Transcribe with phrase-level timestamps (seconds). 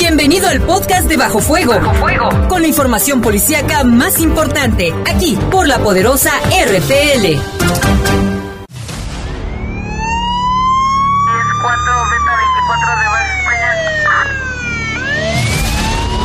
[0.00, 1.74] Bienvenido al podcast de Bajo Fuego.
[1.74, 2.48] Bajo Fuego.
[2.48, 7.38] Con la información policíaca más importante, aquí por la poderosa RPL.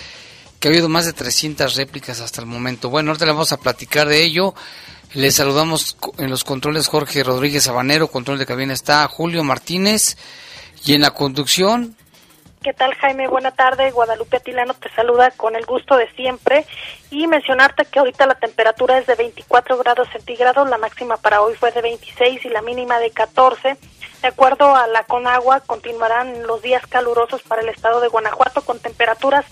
[0.58, 2.90] que ha habido más de 300 réplicas hasta el momento.
[2.90, 4.52] Bueno, ahorita le vamos a platicar de ello.
[5.14, 10.16] Les saludamos en los controles Jorge Rodríguez Sabanero, control de cabina está Julio Martínez
[10.84, 11.94] y en la conducción
[12.62, 13.26] ¿Qué tal Jaime?
[13.26, 13.90] Buena tarde.
[13.90, 16.66] Guadalupe Atilano te saluda con el gusto de siempre
[17.10, 21.54] y mencionarte que ahorita la temperatura es de 24 grados centígrados, la máxima para hoy
[21.54, 23.78] fue de 26 y la mínima de 14.
[24.20, 28.78] De acuerdo a la Conagua, continuarán los días calurosos para el estado de Guanajuato con
[28.78, 29.46] temperaturas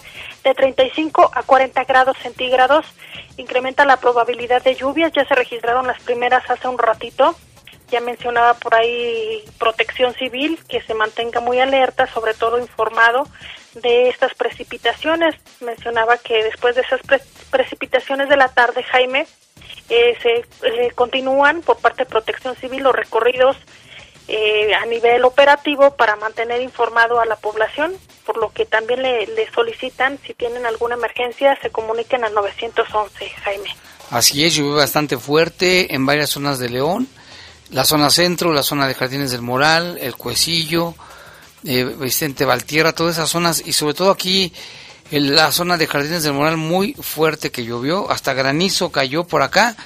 [0.44, 2.84] de 35 a 40 grados centígrados.
[3.38, 7.34] Incrementa la probabilidad de lluvias, ya se registraron las primeras hace un ratito
[7.90, 13.26] ya mencionaba por ahí protección civil, que se mantenga muy alerta, sobre todo informado
[13.74, 15.34] de estas precipitaciones.
[15.60, 17.00] Mencionaba que después de esas
[17.50, 19.26] precipitaciones de la tarde, Jaime,
[19.88, 23.56] eh, se eh, continúan por parte de protección civil los recorridos
[24.28, 27.94] eh, a nivel operativo para mantener informado a la población,
[28.26, 33.30] por lo que también le, le solicitan, si tienen alguna emergencia, se comuniquen al 911,
[33.44, 33.74] Jaime.
[34.10, 37.08] Así es, llovió bastante fuerte en varias zonas de León
[37.70, 40.94] la zona centro, la zona de Jardines del Moral, el Cuecillo,
[41.64, 44.52] eh, Vicente Valtierra, todas esas zonas y sobre todo aquí
[45.10, 49.42] en la zona de Jardines del Moral muy fuerte que llovió, hasta granizo cayó por
[49.42, 49.76] acá.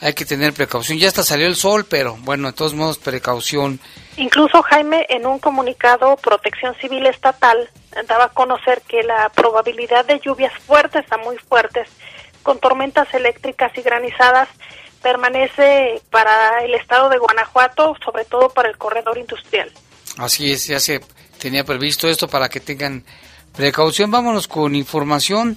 [0.00, 0.98] Hay que tener precaución.
[0.98, 3.80] Ya hasta salió el sol, pero bueno, de todos modos, precaución.
[4.16, 7.68] Incluso, Jaime, en un comunicado, Protección Civil Estatal
[8.06, 11.88] daba a conocer que la probabilidad de lluvias fuertes a muy fuertes,
[12.44, 14.48] con tormentas eléctricas y granizadas,
[15.08, 19.72] permanece para el estado de Guanajuato, sobre todo para el corredor industrial.
[20.18, 21.00] Así es, ya se
[21.38, 23.04] tenía previsto esto para que tengan
[23.56, 24.10] precaución.
[24.10, 25.56] Vámonos con información.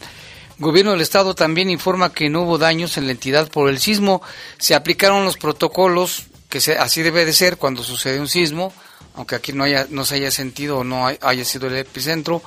[0.58, 4.22] Gobierno del Estado también informa que no hubo daños en la entidad por el sismo.
[4.58, 8.72] Se aplicaron los protocolos, que así debe de ser cuando sucede un sismo,
[9.16, 12.42] aunque aquí no, haya, no se haya sentido o no haya sido el epicentro,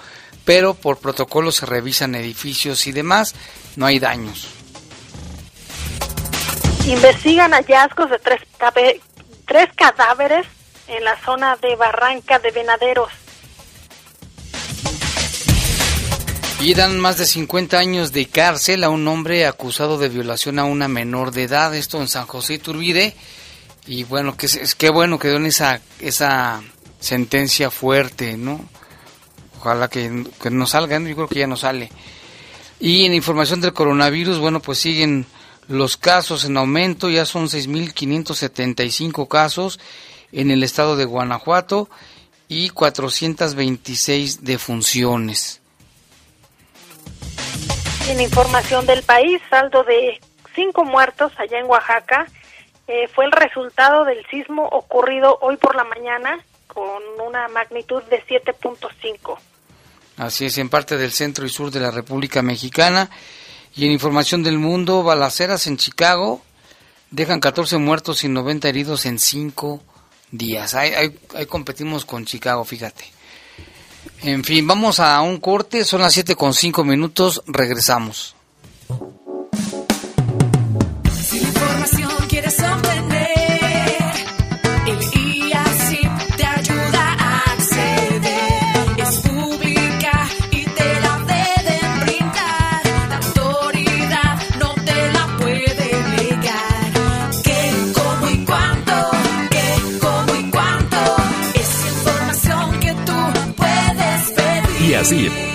[0.47, 3.35] pero por protocolo se revisan edificios y demás,
[3.77, 4.64] no hay daños.
[6.87, 8.43] Investigan hallazgos de tres,
[9.47, 10.47] tres cadáveres
[10.87, 13.09] en la zona de Barranca de Venaderos.
[16.61, 20.65] Y dan más de 50 años de cárcel a un hombre acusado de violación a
[20.65, 23.15] una menor de edad, esto en San José Iturbide.
[23.87, 26.63] Y bueno, que es, bueno que den esa, esa
[27.01, 28.63] sentencia fuerte, ¿no?
[29.59, 31.91] Ojalá que, que no salgan, yo creo que ya no sale.
[32.79, 35.27] Y en información del coronavirus, bueno, pues siguen
[35.69, 39.81] los casos en aumento, ya son 6.575 casos
[40.33, 41.89] en el estado de Guanajuato
[42.49, 45.61] y 426 defunciones.
[48.09, 50.21] En información del país, saldo de
[50.55, 52.27] cinco muertos allá en Oaxaca
[52.87, 58.23] eh, fue el resultado del sismo ocurrido hoy por la mañana con una magnitud de
[58.27, 59.39] 7.5.
[60.19, 63.09] Así es, en parte del centro y sur de la República Mexicana.
[63.77, 66.43] Y en información del mundo, balaceras en Chicago
[67.15, 69.81] dejan 14 muertos y 90 heridos en 5
[70.31, 70.75] días.
[70.75, 70.93] Ahí,
[71.35, 73.05] ahí, competimos con Chicago, fíjate.
[74.23, 78.35] En fin, vamos a un corte, son las 7 con 5 minutos, regresamos.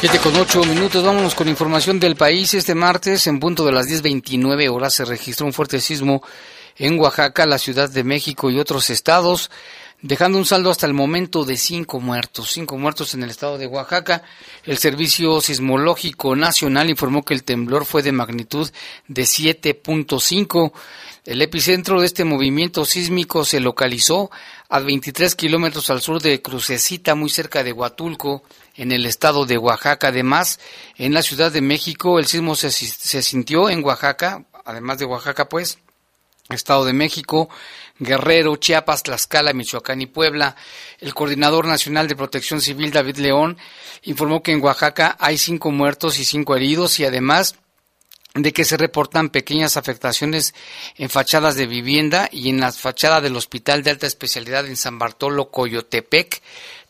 [0.00, 2.54] Siete con ocho minutos, vámonos con información del país.
[2.54, 6.22] Este martes, en punto de las 10.29 horas, se registró un fuerte sismo
[6.78, 9.50] en Oaxaca, la Ciudad de México y otros estados
[10.02, 13.66] dejando un saldo hasta el momento de cinco muertos, cinco muertos en el estado de
[13.66, 14.22] Oaxaca.
[14.64, 18.70] El Servicio Sismológico Nacional informó que el temblor fue de magnitud
[19.08, 20.72] de 7.5.
[21.26, 24.30] El epicentro de este movimiento sísmico se localizó
[24.68, 28.42] a 23 kilómetros al sur de Crucecita, muy cerca de Huatulco,
[28.80, 30.08] en el estado de Oaxaca.
[30.08, 30.58] Además,
[30.96, 35.78] en la Ciudad de México, el sismo se, sintió en Oaxaca, además de Oaxaca, pues,
[36.48, 37.50] Estado de México,
[37.98, 40.56] Guerrero, Chiapas, Tlaxcala, Michoacán y Puebla.
[40.98, 43.58] El coordinador nacional de protección civil, David León,
[44.02, 47.56] informó que en Oaxaca hay cinco muertos y cinco heridos y además
[48.34, 50.54] de que se reportan pequeñas afectaciones
[50.96, 54.98] en fachadas de vivienda y en la fachada del Hospital de Alta Especialidad en San
[54.98, 56.40] Bartolo, Coyotepec.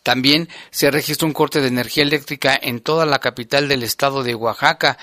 [0.02, 4.34] También se registró un corte de energía eléctrica en toda la capital del estado de
[4.34, 4.98] Oaxaca.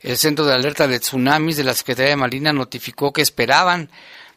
[0.00, 3.90] El Centro de Alerta de Tsunamis de la Secretaría de Marina notificó que esperaban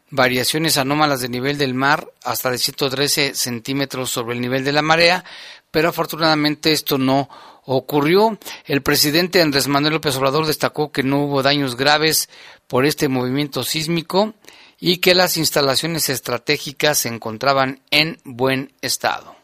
[0.09, 4.81] variaciones anómalas de nivel del mar hasta de 113 centímetros sobre el nivel de la
[4.81, 5.25] marea,
[5.71, 7.29] pero afortunadamente esto no
[7.65, 8.39] ocurrió.
[8.65, 12.29] El presidente Andrés Manuel López Obrador destacó que no hubo daños graves
[12.67, 14.33] por este movimiento sísmico
[14.79, 19.34] y que las instalaciones estratégicas se encontraban en buen estado.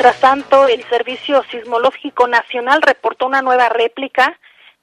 [0.00, 4.34] Tras tanto, el Servicio Sismológico Nacional reportó una nueva réplica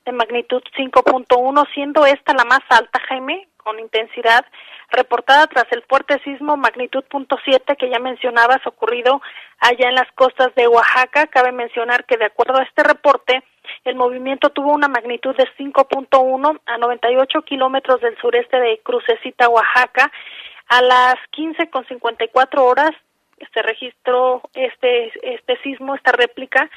[0.05, 4.45] de magnitud 5.1, siendo esta la más alta, Jaime, con intensidad
[4.91, 9.19] reportada tras el fuerte sismo magnitud .7 que ya mencionabas ocurrido
[9.57, 11.25] allá en las costas de Oaxaca.
[11.25, 13.43] Cabe mencionar que de acuerdo a este reporte,
[13.85, 20.11] el movimiento tuvo una magnitud de 5.1 a 98 kilómetros del sureste de Crucecita, Oaxaca.
[20.67, 22.91] A las 15.54 horas
[23.53, 26.69] se registró este, este sismo, esta réplica,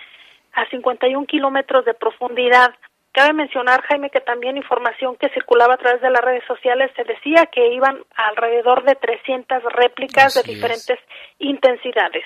[0.53, 2.75] a 51 kilómetros de profundidad.
[3.13, 7.05] Cabe mencionar, Jaime, que también información que circulaba a través de las redes sociales se
[7.05, 10.99] decía que iban alrededor de 300 réplicas de diferentes
[11.39, 12.25] intensidades.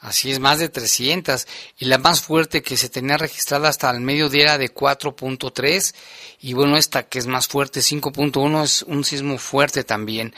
[0.00, 1.46] Así es, más de 300.
[1.78, 5.94] Y la más fuerte que se tenía registrada hasta el mediodía era de 4.3.
[6.40, 10.34] Y bueno, esta que es más fuerte, 5.1, es un sismo fuerte también.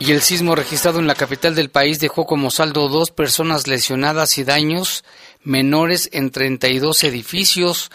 [0.00, 4.38] Y el sismo registrado en la capital del país dejó como saldo dos personas lesionadas
[4.38, 5.04] y daños
[5.42, 7.90] menores en 32 edificios.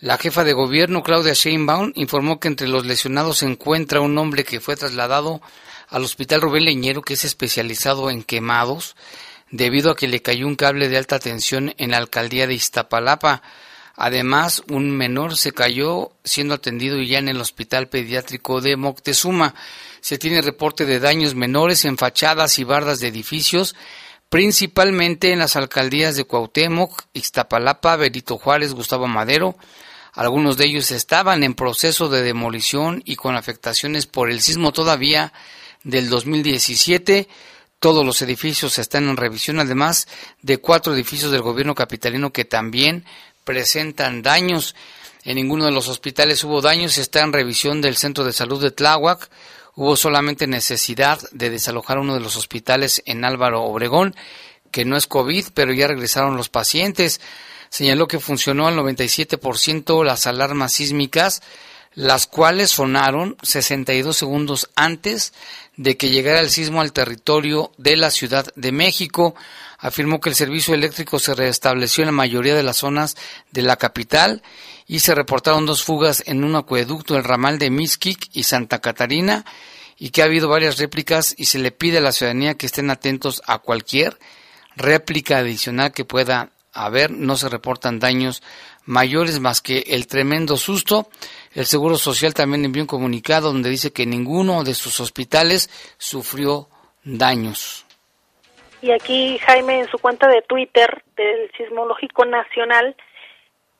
[0.00, 4.44] La jefa de gobierno, Claudia Sheinbaum, informó que entre los lesionados se encuentra un hombre
[4.44, 5.40] que fue trasladado
[5.88, 8.96] al hospital Rubén Leñero, que es especializado en quemados,
[9.50, 13.42] debido a que le cayó un cable de alta tensión en la alcaldía de Iztapalapa.
[13.96, 19.54] Además, un menor se cayó siendo atendido ya en el hospital pediátrico de Moctezuma.
[20.04, 23.74] Se tiene reporte de daños menores en fachadas y bardas de edificios,
[24.28, 29.56] principalmente en las alcaldías de Cuauhtémoc, Iztapalapa, Benito Juárez, Gustavo Madero.
[30.12, 35.32] Algunos de ellos estaban en proceso de demolición y con afectaciones por el sismo todavía
[35.84, 37.26] del 2017.
[37.78, 40.06] Todos los edificios están en revisión, además
[40.42, 43.06] de cuatro edificios del gobierno capitalino que también
[43.42, 44.74] presentan daños.
[45.24, 48.70] En ninguno de los hospitales hubo daños, está en revisión del Centro de Salud de
[48.70, 49.30] Tláhuac,
[49.76, 54.14] Hubo solamente necesidad de desalojar uno de los hospitales en Álvaro Obregón,
[54.70, 57.20] que no es COVID, pero ya regresaron los pacientes.
[57.70, 61.42] Señaló que funcionó al 97% las alarmas sísmicas,
[61.94, 65.32] las cuales sonaron 62 segundos antes
[65.76, 69.34] de que llegara el sismo al territorio de la Ciudad de México.
[69.78, 73.16] Afirmó que el servicio eléctrico se restableció en la mayoría de las zonas
[73.50, 74.42] de la capital
[74.86, 79.44] y se reportaron dos fugas en un acueducto, el ramal de Mixquic y Santa Catarina,
[79.98, 82.90] y que ha habido varias réplicas y se le pide a la ciudadanía que estén
[82.90, 84.18] atentos a cualquier
[84.76, 87.10] réplica adicional que pueda haber.
[87.10, 88.42] No se reportan daños
[88.84, 91.08] mayores más que el tremendo susto.
[91.54, 96.68] El Seguro Social también envió un comunicado donde dice que ninguno de sus hospitales sufrió
[97.04, 97.86] daños.
[98.82, 102.94] Y aquí Jaime en su cuenta de Twitter del Sismológico Nacional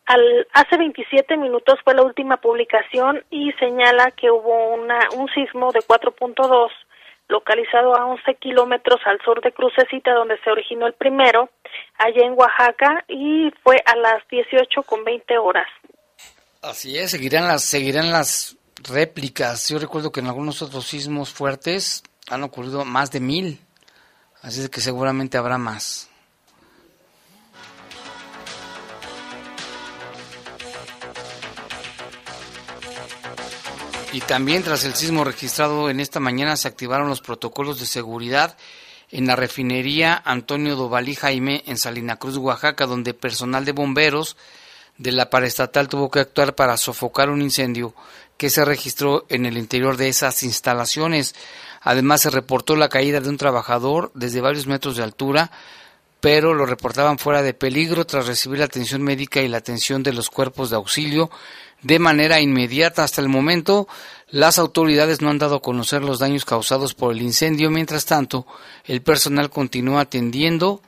[0.06, 5.72] al, hace 27 minutos fue la última publicación y señala que hubo una, un sismo
[5.72, 6.70] de 4.2
[7.28, 11.48] localizado a 11 kilómetros al sur de Crucecita, donde se originó el primero,
[11.98, 15.66] allá en Oaxaca, y fue a las 18 con 20 horas.
[16.60, 18.56] Así es, seguirán las, seguirán las
[18.88, 19.68] réplicas.
[19.68, 23.60] Yo recuerdo que en algunos otros sismos fuertes han ocurrido más de mil,
[24.42, 26.10] así es que seguramente habrá más.
[34.14, 38.56] Y también tras el sismo registrado en esta mañana se activaron los protocolos de seguridad
[39.10, 44.36] en la refinería Antonio Dovalí Jaime en Salina Cruz, Oaxaca, donde personal de bomberos
[44.98, 47.92] de la paraestatal tuvo que actuar para sofocar un incendio
[48.36, 51.34] que se registró en el interior de esas instalaciones.
[51.80, 55.50] Además se reportó la caída de un trabajador desde varios metros de altura,
[56.20, 60.12] pero lo reportaban fuera de peligro tras recibir la atención médica y la atención de
[60.12, 61.32] los cuerpos de auxilio
[61.84, 63.04] de manera inmediata.
[63.04, 63.86] Hasta el momento,
[64.28, 67.70] las autoridades no han dado a conocer los daños causados por el incendio.
[67.70, 68.46] Mientras tanto,
[68.84, 70.82] el personal continúa atendiendo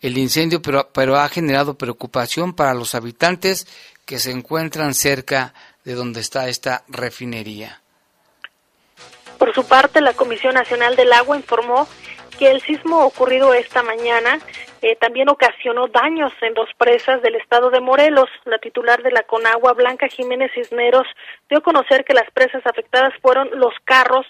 [0.00, 3.66] el incendio, pero, pero ha generado preocupación para los habitantes
[4.06, 5.52] que se encuentran cerca
[5.84, 7.82] de donde está esta refinería.
[9.38, 11.88] Por su parte, la Comisión Nacional del Agua informó
[12.38, 14.40] que el sismo ocurrido esta mañana
[14.82, 18.28] eh, también ocasionó daños en dos presas del estado de Morelos.
[18.44, 21.06] La titular de la Conagua, Blanca Jiménez Cisneros,
[21.48, 24.26] dio a conocer que las presas afectadas fueron Los Carros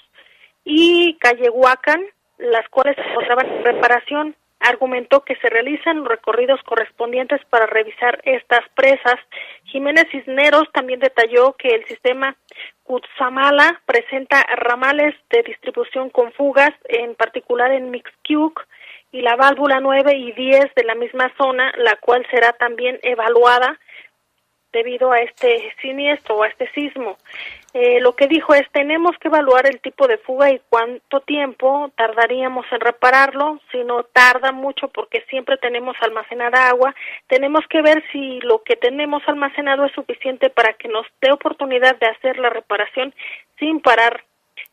[0.65, 2.03] y Callehuacan,
[2.39, 4.37] las cuales se encontraban en reparación.
[4.61, 9.17] Argumentó que se realizan recorridos correspondientes para revisar estas presas.
[9.65, 12.37] Jiménez Cisneros también detalló que el sistema
[12.83, 18.67] Cutzamala presenta ramales de distribución con fugas, en particular en Mixquiuc,
[19.11, 23.79] y la válvula 9 y 10 de la misma zona, la cual será también evaluada
[24.73, 27.17] debido a este siniestro o a este sismo.
[27.75, 31.91] Eh, lo que dijo es, tenemos que evaluar el tipo de fuga y cuánto tiempo
[31.97, 36.95] tardaríamos en repararlo, si no tarda mucho porque siempre tenemos almacenada agua,
[37.29, 41.97] tenemos que ver si lo que tenemos almacenado es suficiente para que nos dé oportunidad
[41.99, 43.15] de hacer la reparación
[43.59, 44.25] sin parar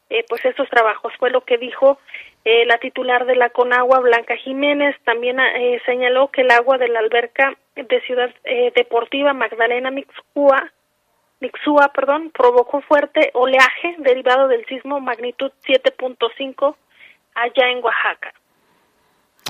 [0.10, 1.14] eh, pues esos trabajos.
[1.20, 2.00] Fue lo que dijo
[2.48, 6.88] eh, la titular de la Conagua, Blanca Jiménez, también eh, señaló que el agua de
[6.88, 10.72] la alberca de Ciudad eh, Deportiva Magdalena Mixúa,
[11.40, 16.76] Mixúa perdón, provocó fuerte oleaje derivado del sismo magnitud 7.5
[17.34, 18.32] allá en Oaxaca.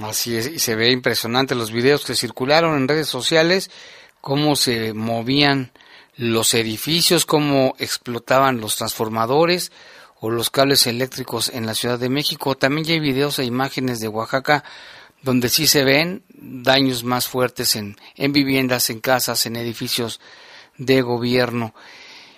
[0.02, 3.72] Así es, y se ve impresionante los videos que circularon en redes sociales,
[4.22, 5.72] cómo se movían
[6.16, 9.74] los edificios, cómo explotaban los transformadores,
[10.20, 12.56] o los cables eléctricos en la Ciudad de México.
[12.56, 14.64] También ya hay videos e imágenes de Oaxaca
[15.22, 20.20] donde sí se ven daños más fuertes en, en viviendas, en casas, en edificios
[20.78, 21.74] de gobierno.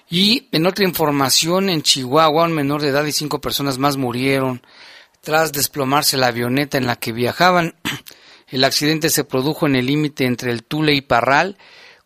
[0.09, 4.61] Y en otra información, en Chihuahua, un menor de edad y cinco personas más murieron
[5.21, 7.75] tras desplomarse la avioneta en la que viajaban.
[8.47, 11.57] El accidente se produjo en el límite entre el Tule y Parral,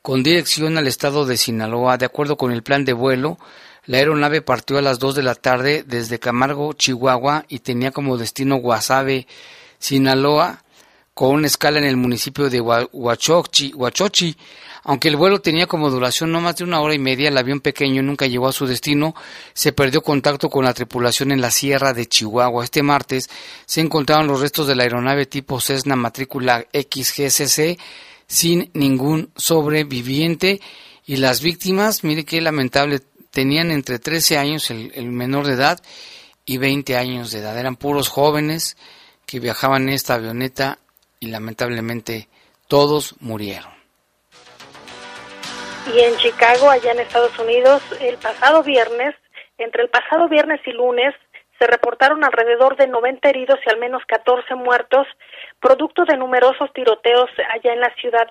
[0.01, 1.99] con dirección al estado de Sinaloa.
[1.99, 3.37] De acuerdo con el plan de vuelo,
[3.85, 8.17] la aeronave partió a las 2 de la tarde desde Camargo, Chihuahua, y tenía como
[8.17, 9.27] destino Guasave,
[9.79, 10.63] Sinaloa,
[11.13, 13.73] con una escala en el municipio de Huachochi.
[14.83, 17.59] Aunque el vuelo tenía como duración no más de una hora y media, el avión
[17.59, 19.13] pequeño nunca llegó a su destino,
[19.53, 22.63] se perdió contacto con la tripulación en la sierra de Chihuahua.
[22.63, 23.29] Este martes
[23.65, 27.79] se encontraron los restos de la aeronave tipo Cessna matrícula XGCC
[28.25, 30.61] sin ningún sobreviviente
[31.05, 35.79] y las víctimas, mire qué lamentable tenían entre 13 años el, menor de edad
[36.45, 37.57] y 20 años de edad.
[37.57, 38.77] Eran puros jóvenes
[39.25, 40.77] que viajaban en esta avioneta
[41.19, 42.27] y lamentablemente
[42.67, 43.71] todos murieron.
[45.95, 49.15] Y en Chicago, allá en Estados Unidos, el pasado viernes,
[49.57, 51.15] entre el pasado viernes y lunes,
[51.57, 55.07] se reportaron alrededor de 90 heridos y al menos 14 muertos,
[55.59, 58.27] producto de numerosos tiroteos allá en la ciudad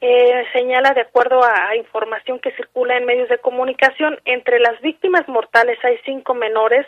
[0.00, 5.28] eh, señala, de acuerdo a, información que circula en medios de comunicación, entre las víctimas
[5.28, 6.86] mortales hay cinco menores.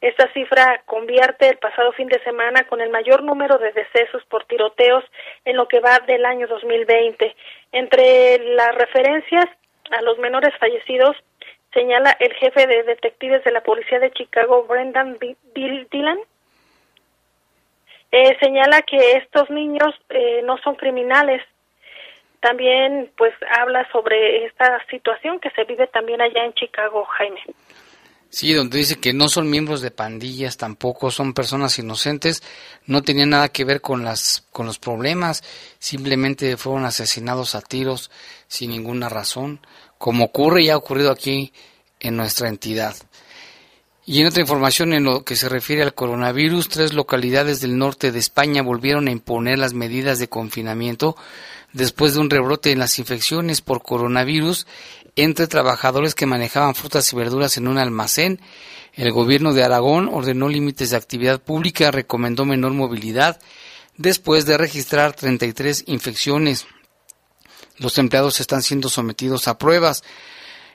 [0.00, 4.44] Esta cifra convierte el pasado fin de semana con el mayor número de decesos por
[4.44, 5.04] tiroteos
[5.44, 7.34] en lo que va del año 2020.
[7.72, 9.46] Entre las referencias
[9.90, 11.16] a los menores fallecidos,
[11.72, 15.18] señala el jefe de detectives de la policía de Chicago, Brendan
[15.54, 16.18] Dillon,
[18.12, 21.42] eh, señala que estos niños eh, no son criminales,
[22.40, 27.40] también pues habla sobre esta situación que se vive también allá en Chicago, Jaime.
[28.30, 32.44] Sí, donde dice que no son miembros de pandillas, tampoco son personas inocentes,
[32.86, 35.42] no tenían nada que ver con las con los problemas,
[35.80, 38.12] simplemente fueron asesinados a tiros
[38.46, 39.60] sin ninguna razón,
[39.98, 41.52] como ocurre y ha ocurrido aquí
[41.98, 42.94] en nuestra entidad.
[44.06, 48.12] Y en otra información en lo que se refiere al coronavirus, tres localidades del norte
[48.12, 51.16] de España volvieron a imponer las medidas de confinamiento
[51.72, 54.66] después de un rebrote en las infecciones por coronavirus
[55.16, 58.40] entre trabajadores que manejaban frutas y verduras en un almacén.
[58.94, 63.40] El gobierno de Aragón ordenó límites de actividad pública, recomendó menor movilidad
[63.96, 66.66] después de registrar 33 infecciones.
[67.76, 70.02] Los empleados están siendo sometidos a pruebas.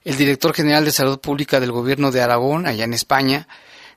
[0.03, 3.47] El director general de Salud Pública del Gobierno de Aragón, allá en España,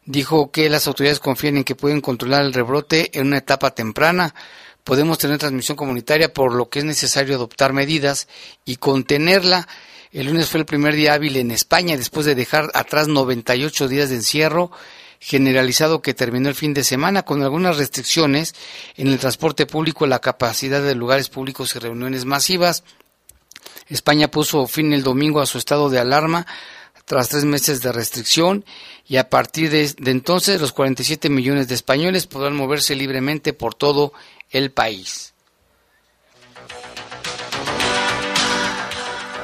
[0.05, 4.35] dijo que las autoridades confían en que pueden controlar el rebrote en una etapa temprana.
[4.89, 8.27] Podemos tener transmisión comunitaria, por lo que es necesario adoptar medidas
[8.65, 9.69] y contenerla.
[10.13, 14.09] El lunes fue el primer día hábil en España después de dejar atrás 98 días
[14.09, 14.71] de encierro
[15.21, 18.55] generalizado que terminó el fin de semana con algunas restricciones
[18.97, 22.83] en el transporte público, la capacidad de lugares públicos y reuniones masivas.
[23.89, 26.47] España puso fin el domingo a su estado de alarma
[27.05, 28.65] tras tres meses de restricción
[29.07, 34.13] y a partir de, entonces los 47 millones de españoles podrán moverse libremente por todo
[34.51, 35.33] el país.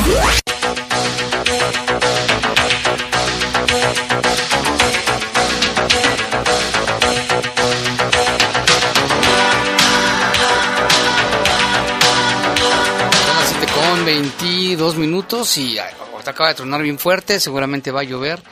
[14.40, 18.42] 22 minutos y acaba de tronar bien fuerte, seguramente va a llover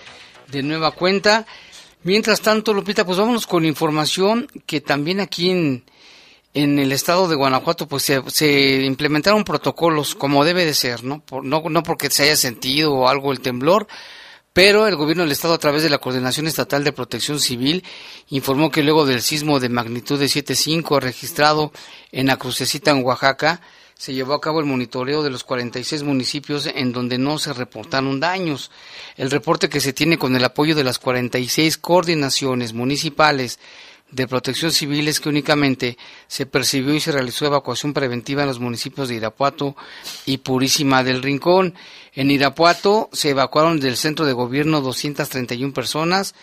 [0.49, 1.47] de nueva cuenta.
[2.03, 5.85] Mientras tanto, Lupita, pues vámonos con información que también aquí en,
[6.55, 11.21] en el estado de Guanajuato pues se, se, implementaron protocolos como debe de ser, ¿no?
[11.21, 13.87] Por, no, no porque se haya sentido algo el temblor,
[14.53, 17.85] pero el gobierno del estado a través de la Coordinación Estatal de Protección Civil
[18.29, 21.73] informó que luego del sismo de magnitud de 7.5 registrado
[22.13, 23.61] en la Crucecita en Oaxaca,
[24.01, 28.19] se llevó a cabo el monitoreo de los 46 municipios en donde no se reportaron
[28.19, 28.71] daños.
[29.19, 33.59] El reporte que se tiene con el apoyo de las 46 coordinaciones municipales
[34.11, 38.59] de protección civil es que únicamente se percibió y se realizó evacuación preventiva en los
[38.59, 39.77] municipios de Irapuato
[40.25, 41.75] y Purísima del Rincón.
[42.15, 46.35] En Irapuato se evacuaron del centro de gobierno 231 personas,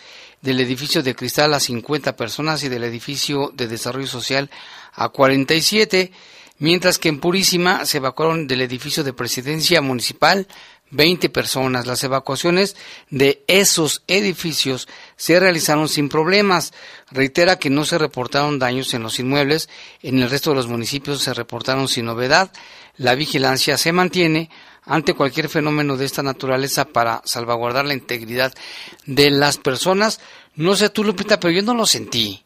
[0.42, 4.48] del edificio de cristal a 50 personas y del edificio de desarrollo social
[4.92, 6.12] a 47
[6.58, 10.46] mientras que en Purísima se evacuaron del edificio de presidencia municipal
[10.90, 11.86] 20 personas.
[11.86, 12.76] Las evacuaciones
[13.10, 16.72] de esos edificios se realizaron sin problemas.
[17.10, 19.68] Reitera que no se reportaron daños en los inmuebles.
[20.02, 22.50] En el resto de los municipios se reportaron sin novedad.
[22.96, 24.50] La vigilancia se mantiene
[24.84, 28.54] ante cualquier fenómeno de esta naturaleza para salvaguardar la integridad
[29.04, 30.20] de las personas.
[30.54, 32.44] No sé tú, Lupita, pero yo no lo sentí.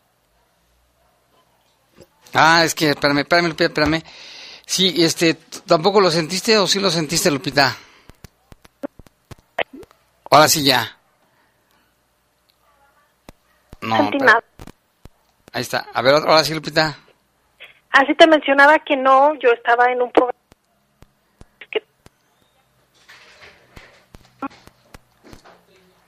[2.34, 4.02] Ah, es que, espérame, espérame, Lupita, espérame.
[4.64, 5.34] Sí, este,
[5.66, 7.76] ¿tampoco lo sentiste o sí lo sentiste, Lupita?
[10.30, 10.96] Ahora sí ya.
[13.82, 14.42] No, Sentí nada.
[15.52, 15.86] Ahí está.
[15.92, 16.96] A ver, ahora sí, Lupita.
[17.90, 20.38] Así te mencionaba que no, yo estaba en un programa
[21.70, 21.82] que...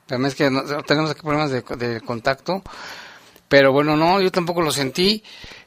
[0.07, 0.45] Pero es que
[0.87, 2.63] tenemos aquí problemas de, de contacto.
[3.49, 5.23] Pero bueno, no, yo tampoco lo sentí.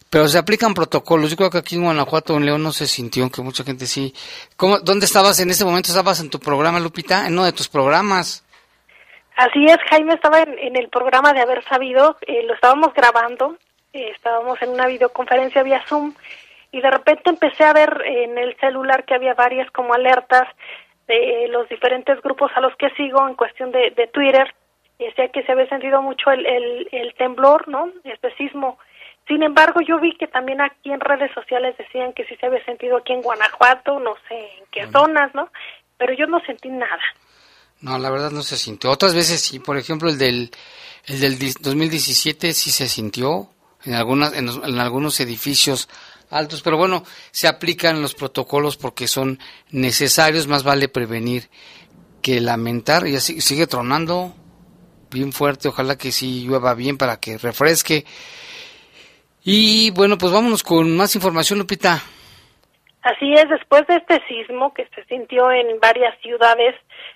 [0.10, 1.30] Pero se aplican protocolos.
[1.30, 4.14] Yo creo que aquí en Guanajuato, en León, no se sintió, que mucha gente sí.
[4.56, 5.90] ¿Cómo, ¿Dónde estabas en ese momento?
[5.90, 7.28] ¿Estabas en tu programa, Lupita?
[7.28, 8.46] En uno de tus programas.
[9.38, 13.56] Así es, Jaime estaba en, el programa de Haber Sabido, eh, lo estábamos grabando,
[13.94, 16.16] eh, estábamos en una videoconferencia vía Zoom
[16.72, 20.48] y de repente empecé a ver en el celular que había varias como alertas
[21.08, 24.56] de los diferentes grupos a los que sigo en cuestión de, de Twitter
[24.98, 27.92] y decía que se había sentido mucho el, el, temblor, ¿no?
[28.04, 28.80] Este sismo
[29.28, 32.64] sin embargo, yo vi que también aquí en redes sociales decían que sí se había
[32.64, 35.50] sentido aquí en Guanajuato, no sé en qué zonas, ¿no?
[35.98, 37.02] Pero yo no sentí nada.
[37.82, 38.90] No, la verdad no se sintió.
[38.90, 40.50] Otras veces sí, por ejemplo, el del,
[41.06, 43.50] el del 2017 sí se sintió
[43.84, 45.90] en, algunas, en, en algunos edificios
[46.30, 49.40] altos, pero bueno, se aplican los protocolos porque son
[49.72, 51.50] necesarios, más vale prevenir
[52.22, 53.08] que lamentar.
[53.08, 54.34] Y así sigue tronando
[55.12, 58.06] bien fuerte, ojalá que sí llueva bien para que refresque
[59.50, 62.04] y bueno, pues vámonos con más información, Lupita.
[63.02, 66.76] Así es, después de este sismo que se sintió en varias ciudades,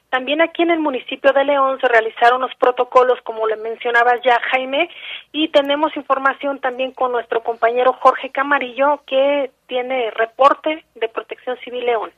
[0.09, 4.39] también aquí en el municipio de León se realizaron los protocolos, como le mencionabas ya,
[4.49, 4.89] Jaime,
[5.33, 11.85] y tenemos información también con nuestro compañero Jorge Camarillo, que tiene reporte de Protección Civil
[11.85, 12.11] León.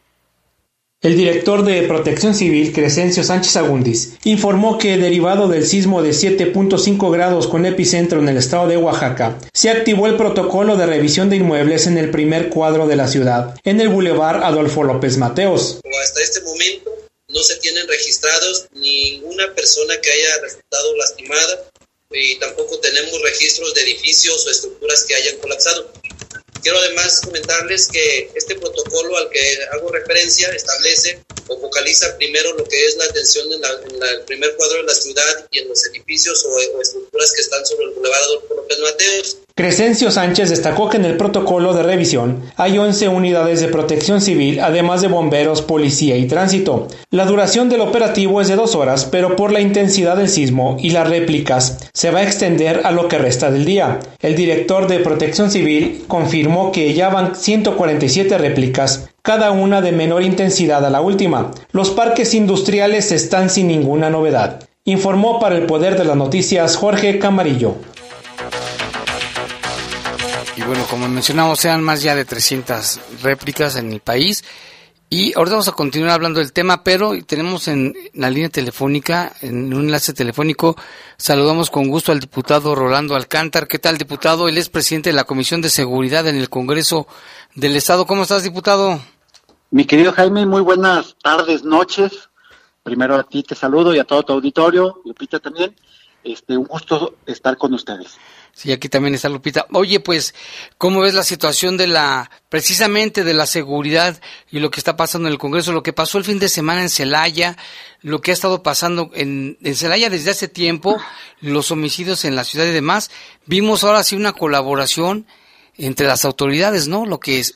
[1.04, 7.12] El director de Protección Civil, Crescencio Sánchez Agundis, informó que derivado del sismo de 7.5
[7.12, 11.36] grados con epicentro en el estado de Oaxaca, se activó el protocolo de revisión de
[11.36, 15.82] inmuebles en el primer cuadro de la ciudad, en el bulevar Adolfo López Mateos.
[16.02, 16.90] Hasta este momento
[17.28, 21.70] no se tienen registrados ninguna persona que haya resultado lastimada
[22.12, 25.92] y tampoco tenemos registros de edificios o estructuras que hayan colapsado.
[26.64, 32.64] Quiero además comentarles que este protocolo al que hago referencia establece o focaliza primero lo
[32.64, 33.62] que es la atención en,
[34.02, 37.88] el primer cuadro de la ciudad y en los edificios o, estructuras que están sobre
[37.88, 39.38] el Boulevard Adolfo López Mateos.
[39.56, 44.60] Crescencio Sánchez destacó que en el protocolo de revisión hay 11 unidades de protección civil,
[44.60, 46.88] además de bomberos, policía y tránsito.
[47.12, 50.90] La duración del operativo es de dos horas, pero por la intensidad del sismo y
[50.90, 54.00] las réplicas se va a extender a lo que resta del día.
[54.22, 60.24] El director de protección civil confirmó que ya van 147 réplicas, cada una de menor
[60.24, 61.52] intensidad a la última.
[61.72, 64.68] Los parques industriales están sin ninguna novedad.
[64.84, 67.76] Informó para el Poder de las Noticias Jorge Camarillo.
[70.66, 74.44] Bueno, como mencionamos, sean más ya de 300 réplicas en el país.
[75.10, 79.74] Y ahora vamos a continuar hablando del tema, pero tenemos en la línea telefónica, en
[79.74, 80.76] un enlace telefónico,
[81.18, 83.68] saludamos con gusto al diputado Rolando Alcántar.
[83.68, 84.48] ¿Qué tal, diputado?
[84.48, 87.08] Él es presidente de la Comisión de Seguridad en el Congreso
[87.54, 88.08] del Estado.
[88.08, 89.00] ¿Cómo estás, diputado?
[89.70, 92.30] Mi querido Jaime, muy buenas tardes, noches.
[92.84, 95.76] Primero a ti te saludo y a todo tu auditorio, Lupita también.
[96.24, 98.18] Este, un gusto estar con ustedes.
[98.56, 99.66] Sí, aquí también está Lupita.
[99.72, 100.36] Oye, pues,
[100.78, 105.28] ¿cómo ves la situación de la, precisamente de la seguridad y lo que está pasando
[105.28, 105.74] en el Congreso?
[105.74, 107.58] Lo que pasó el fin de semana en Celaya,
[108.02, 111.02] lo que ha estado pasando en, en Celaya desde hace tiempo,
[111.42, 113.10] los homicidios en la ciudad y demás.
[113.48, 115.26] Vimos ahora sí una colaboración
[115.76, 117.08] entre las autoridades, ¿no?
[117.08, 117.56] Lo que es,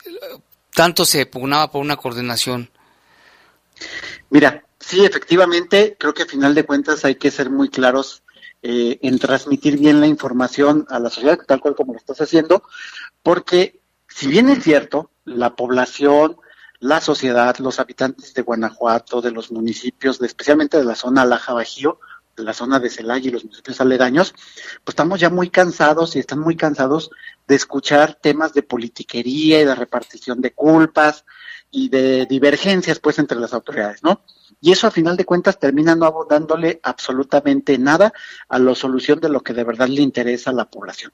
[0.74, 2.72] tanto se pugnaba por una coordinación.
[4.32, 8.24] Mira, sí, efectivamente, creo que a final de cuentas hay que ser muy claros
[8.62, 12.64] eh, en transmitir bien la información a la sociedad, tal cual como lo estás haciendo,
[13.22, 16.38] porque si bien es cierto, la población,
[16.80, 22.00] la sociedad, los habitantes de Guanajuato, de los municipios, especialmente de la zona Laja Bajío,
[22.36, 24.32] de la zona de Celaya y los municipios aledaños,
[24.84, 27.10] pues estamos ya muy cansados y están muy cansados
[27.48, 31.26] de escuchar temas de politiquería y de repartición de culpas
[31.72, 34.22] y de divergencias pues entre las autoridades, ¿no?
[34.60, 38.14] y eso a final de cuentas termina no dándole absolutamente nada
[38.50, 41.12] a la solución de lo que de verdad le interesa a la población.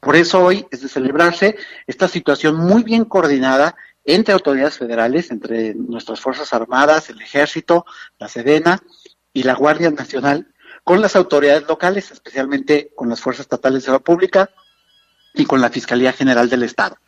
[0.00, 5.74] Por eso hoy es de celebrarse esta situación muy bien coordinada entre autoridades federales, entre
[5.74, 7.86] nuestras Fuerzas Armadas, el Ejército,
[8.18, 8.82] la Sedena
[9.32, 10.52] y la Guardia Nacional,
[10.84, 14.50] con las autoridades locales, especialmente con las Fuerzas Estatales de la Pública
[15.34, 16.98] y con la Fiscalía General del Estado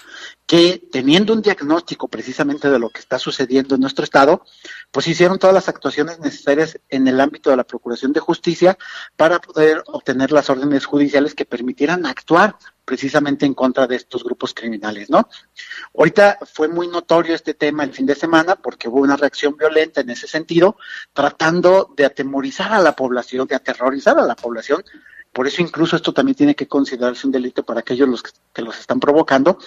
[0.46, 4.44] que teniendo un diagnóstico precisamente de lo que está sucediendo en nuestro estado,
[4.90, 8.76] pues hicieron todas las actuaciones necesarias en el ámbito de la Procuración de Justicia
[9.16, 14.52] para poder obtener las órdenes judiciales que permitieran actuar precisamente en contra de estos grupos
[14.52, 15.28] criminales, ¿no?
[15.96, 20.02] Ahorita fue muy notorio este tema el fin de semana porque hubo una reacción violenta
[20.02, 20.76] en ese sentido,
[21.14, 24.84] tratando de atemorizar a la población, de aterrorizar a la población.
[25.32, 28.78] Por eso incluso esto también tiene que considerarse un delito para aquellos los que los
[28.78, 29.58] están provocando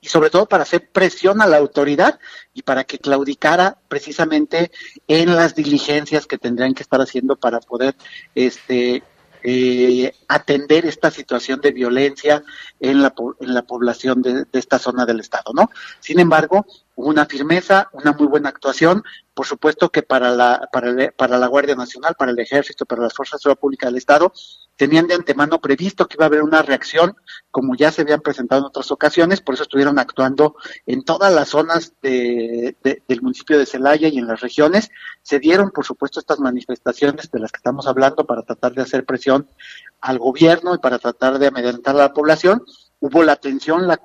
[0.00, 2.18] y sobre todo para hacer presión a la autoridad
[2.54, 4.70] y para que claudicara precisamente
[5.06, 7.94] en las diligencias que tendrían que estar haciendo para poder
[8.34, 9.02] este
[9.42, 12.44] eh, atender esta situación de violencia
[12.78, 15.70] en la, en la población de, esta zona del estado, ¿no?
[15.98, 16.66] Sin embargo,
[17.08, 19.02] una firmeza, una muy buena actuación,
[19.34, 23.14] por supuesto que para la, para, para la Guardia Nacional, para el Ejército, para las
[23.14, 24.32] Fuerzas de Seguridad Pública del Estado,
[24.76, 27.14] tenían de antemano previsto que iba a haber una reacción,
[27.50, 31.50] como ya se habían presentado en otras ocasiones, por eso estuvieron actuando en todas las
[31.50, 34.90] zonas de, del municipio de Celaya y en las regiones.
[35.22, 39.04] Se dieron, por supuesto, estas manifestaciones de las que estamos hablando para tratar de hacer
[39.04, 39.48] presión
[40.00, 42.64] al gobierno y para tratar de amedrentar a la población.
[43.00, 43.98] Hubo la atención, la,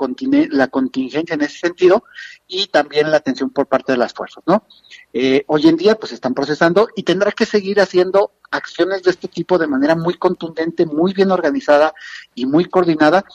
[0.50, 2.06] la contingencia en ese sentido
[2.48, 4.66] y también la atención por parte de las fuerzas, ¿no?
[5.14, 9.28] Eh, hoy en día pues están procesando y tendrá que seguir haciendo acciones de este
[9.28, 11.94] tipo de manera muy contundente, muy bien organizada
[12.34, 13.26] y muy coordinada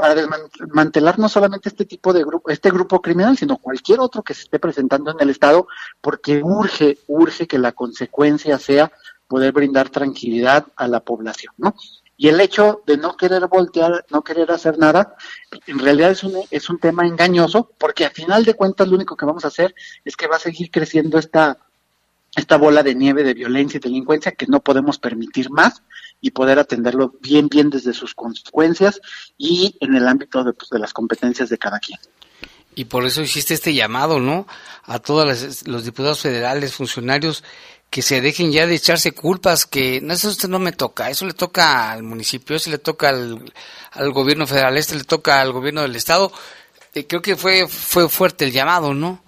[0.00, 4.32] para desmantelar no solamente este tipo de grupo, este grupo criminal, sino cualquier otro que
[4.32, 5.66] se esté presentando en el Estado,
[6.00, 8.90] porque urge, urge que la consecuencia sea
[9.28, 11.74] poder brindar tranquilidad a la población, ¿no?
[12.20, 15.16] Y el hecho de no querer voltear, no querer hacer nada,
[15.66, 19.16] en realidad es un, es un tema engañoso, porque a final de cuentas lo único
[19.16, 21.56] que vamos a hacer es que va a seguir creciendo esta,
[22.36, 25.82] esta bola de nieve de violencia y delincuencia que no podemos permitir más
[26.20, 29.00] y poder atenderlo bien, bien desde sus consecuencias
[29.38, 31.98] y en el ámbito de, pues, de las competencias de cada quien.
[32.74, 34.46] Y por eso hiciste este llamado, ¿no?
[34.84, 37.42] A todos los diputados federales, funcionarios,
[37.90, 41.34] que se dejen ya de echarse culpas, que no, eso no me toca, eso le
[41.34, 43.52] toca al municipio, eso le toca al,
[43.90, 46.32] al gobierno federal, este le toca al gobierno del estado.
[46.94, 49.22] Eh, creo que fue, fue fuerte el llamado, ¿no?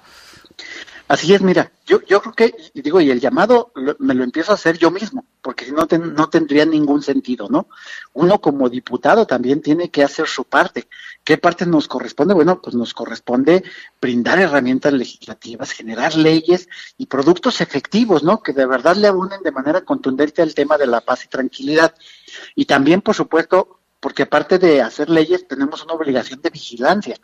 [1.13, 4.55] Así es, mira, yo, yo creo que, digo, y el llamado me lo empiezo a
[4.55, 7.69] hacer yo mismo, porque si no, no tendría ningún sentido, ¿no?
[8.15, 10.89] Uno como diputado también tiene que hacer su parte.
[11.23, 12.33] ¿Qué parte nos corresponde?
[12.33, 13.63] Bueno, pues nos corresponde
[14.01, 18.43] brindar herramientas legislativas, generar leyes y productos efectivos, ¿no?
[18.43, 21.95] Que de verdad le abonen de manera contundente al tema de la paz y tranquilidad.
[22.55, 27.17] Y también, por supuesto, porque aparte de hacer leyes, tenemos una obligación de vigilancia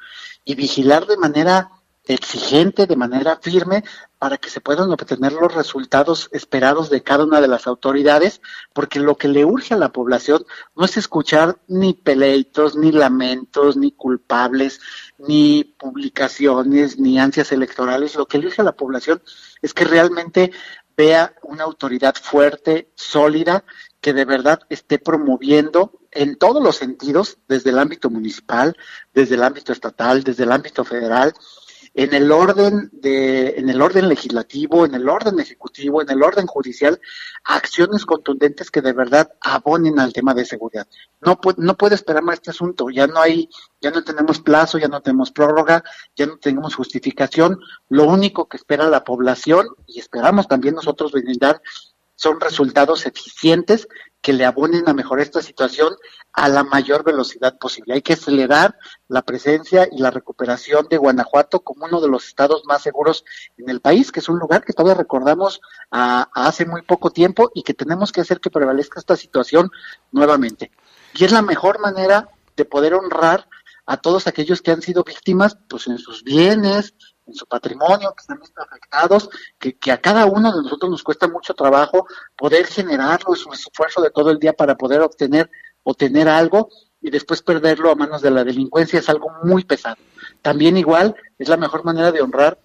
[0.44, 1.70] y vigilar de manera
[2.08, 3.84] exigente, de manera firme,
[4.18, 8.40] para que se puedan obtener los resultados esperados de cada una de las autoridades,
[8.72, 10.44] porque lo que le urge a la población
[10.74, 14.80] no es escuchar ni peleitos, ni lamentos, ni culpables,
[15.18, 19.22] ni publicaciones, ni ansias electorales, lo que le urge a la población
[19.62, 20.50] es que realmente
[20.96, 23.64] vea una autoridad fuerte, sólida,
[24.00, 28.76] que de verdad esté promoviendo en todos los sentidos, desde el ámbito municipal,
[29.12, 31.34] desde el ámbito estatal, desde el ámbito federal,
[31.94, 36.46] en el orden de, en el orden legislativo, en el orden ejecutivo, en el orden
[36.46, 37.00] judicial,
[37.44, 40.86] acciones contundentes que de verdad abonen al tema de seguridad.
[41.20, 42.90] No, no puede esperar más este asunto.
[42.90, 43.48] Ya no hay,
[43.80, 45.82] ya no tenemos plazo, ya no tenemos prórroga,
[46.16, 47.58] ya no tenemos justificación.
[47.88, 51.60] Lo único que espera la población y esperamos también nosotros brindar
[52.18, 53.86] son resultados eficientes
[54.20, 55.94] que le abonen a mejorar esta situación
[56.32, 57.94] a la mayor velocidad posible.
[57.94, 58.76] Hay que acelerar
[59.06, 63.24] la presencia y la recuperación de Guanajuato como uno de los estados más seguros
[63.56, 65.60] en el país, que es un lugar que todavía recordamos
[65.92, 69.70] a, hace muy poco tiempo y que tenemos que hacer que prevalezca esta situación
[70.10, 70.72] nuevamente.
[71.14, 73.48] Y es la mejor manera de poder honrar
[73.86, 76.94] a todos aquellos que han sido víctimas pues en sus bienes,
[77.28, 81.28] en su patrimonio, que están afectados, que, que, a cada uno de nosotros nos cuesta
[81.28, 85.50] mucho trabajo poder generarlo, su esfuerzo de todo el día para poder obtener
[85.82, 86.68] o tener algo
[87.00, 89.96] y después perderlo a manos de la delincuencia es algo muy pesado.
[90.42, 92.58] También igual es la mejor manera de honrar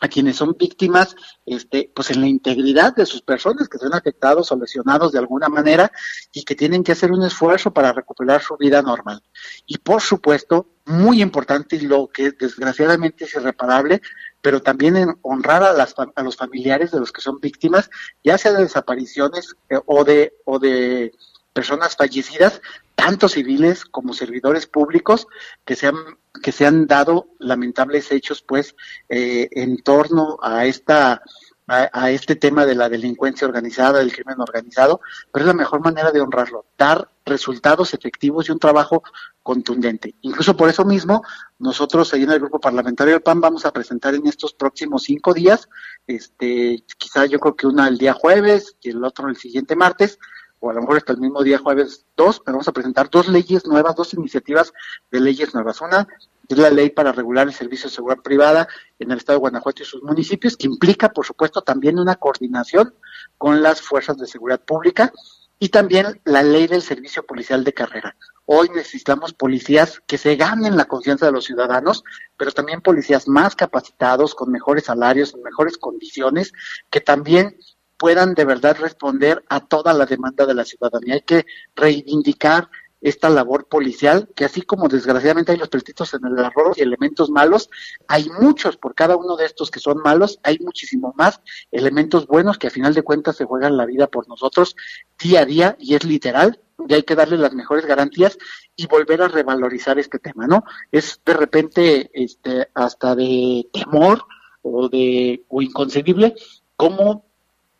[0.00, 4.52] a quienes son víctimas, este, pues en la integridad de sus personas que son afectados
[4.52, 5.90] o lesionados de alguna manera
[6.32, 9.22] y que tienen que hacer un esfuerzo para recuperar su vida normal.
[9.66, 14.00] Y por supuesto, muy importante y lo que desgraciadamente es irreparable,
[14.40, 17.90] pero también en honrar a, las, a los familiares de los que son víctimas,
[18.22, 21.12] ya sea de desapariciones eh, o de o de
[21.52, 22.62] personas fallecidas,
[22.94, 25.26] tanto civiles como servidores públicos,
[25.64, 25.96] que se han,
[26.40, 28.74] que se han dado lamentables hechos, pues,
[29.08, 31.22] eh, en torno a esta
[31.68, 36.10] a, este tema de la delincuencia organizada, del crimen organizado, pero es la mejor manera
[36.10, 39.02] de honrarlo, dar resultados efectivos y un trabajo
[39.42, 40.14] contundente.
[40.22, 41.22] Incluso por eso mismo,
[41.58, 45.34] nosotros ahí en el grupo parlamentario del PAN vamos a presentar en estos próximos cinco
[45.34, 45.68] días,
[46.06, 50.18] este, quizá yo creo que una el día jueves y el otro el siguiente martes,
[50.60, 53.28] o a lo mejor hasta el mismo día jueves 2, pero vamos a presentar dos
[53.28, 54.72] leyes nuevas, dos iniciativas
[55.10, 55.80] de leyes nuevas.
[55.80, 56.06] Una
[56.48, 58.68] es la ley para regular el servicio de seguridad privada
[58.98, 62.94] en el estado de Guanajuato y sus municipios, que implica, por supuesto, también una coordinación
[63.36, 65.12] con las fuerzas de seguridad pública
[65.58, 68.16] y también la ley del servicio policial de carrera.
[68.46, 72.04] Hoy necesitamos policías que se ganen la confianza de los ciudadanos,
[72.36, 76.52] pero también policías más capacitados, con mejores salarios, en mejores condiciones,
[76.88, 77.58] que también
[77.98, 81.14] puedan de verdad responder a toda la demanda de la ciudadanía.
[81.14, 86.38] Hay que reivindicar esta labor policial, que así como desgraciadamente hay los peltitos en el
[86.44, 87.70] arroz y elementos malos,
[88.08, 92.58] hay muchos por cada uno de estos que son malos, hay muchísimo más elementos buenos
[92.58, 94.74] que a final de cuentas se juegan la vida por nosotros
[95.18, 98.38] día a día y es literal, y hay que darle las mejores garantías
[98.76, 100.64] y volver a revalorizar este tema, ¿no?
[100.92, 104.24] Es de repente este hasta de temor
[104.62, 106.34] o de o inconcebible
[106.76, 107.27] cómo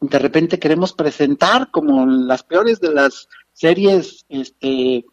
[0.00, 5.04] de repente queremos presentar como las peores de las series, este,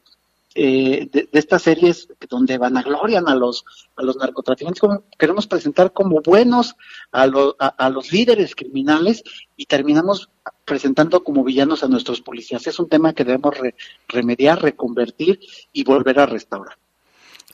[0.53, 6.21] eh, de, estas series donde vanaglorian a los a los narcotraficantes, como queremos presentar como
[6.21, 6.75] buenos
[7.11, 9.23] a, a, los líderes criminales
[9.57, 10.29] y terminamos
[10.63, 12.67] presentando como villanos a nuestros policías.
[12.67, 13.55] Es un tema que debemos
[14.07, 15.39] remediar, reconvertir
[15.73, 16.77] y volver a restaurar.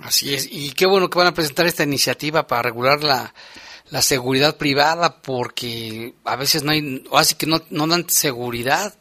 [0.03, 3.33] Así es, y qué bueno que van a presentar esta iniciativa para regular la,
[3.91, 8.95] la seguridad privada porque a veces no hay, o así que no, no dan seguridad.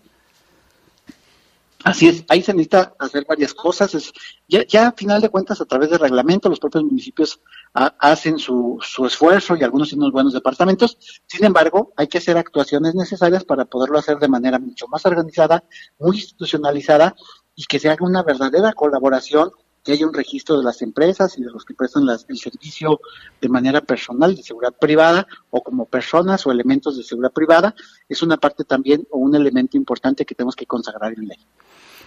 [1.83, 3.95] Así es, ahí se necesita hacer varias cosas.
[3.95, 4.13] Es,
[4.47, 7.41] ya, ya a final de cuentas, a través de reglamento, los propios municipios
[7.73, 10.99] hacen su, su esfuerzo y algunos tienen unos buenos departamentos.
[11.27, 15.65] Sin embargo, hay que hacer actuaciones necesarias para poderlo hacer de manera mucho más organizada,
[15.99, 17.15] muy institucionalizada
[17.57, 19.51] y que se haga una verdadera colaboración
[19.83, 23.01] que haya un registro de las empresas y de los que prestan el servicio
[23.41, 27.75] de manera personal de seguridad privada o como personas o elementos de seguridad privada,
[28.09, 31.39] es una parte también o un elemento importante que tenemos que consagrar en ley.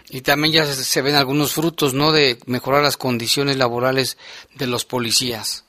[0.09, 4.17] Y también ya se ven algunos frutos, ¿no?, de mejorar las condiciones laborales
[4.55, 5.65] de los policías.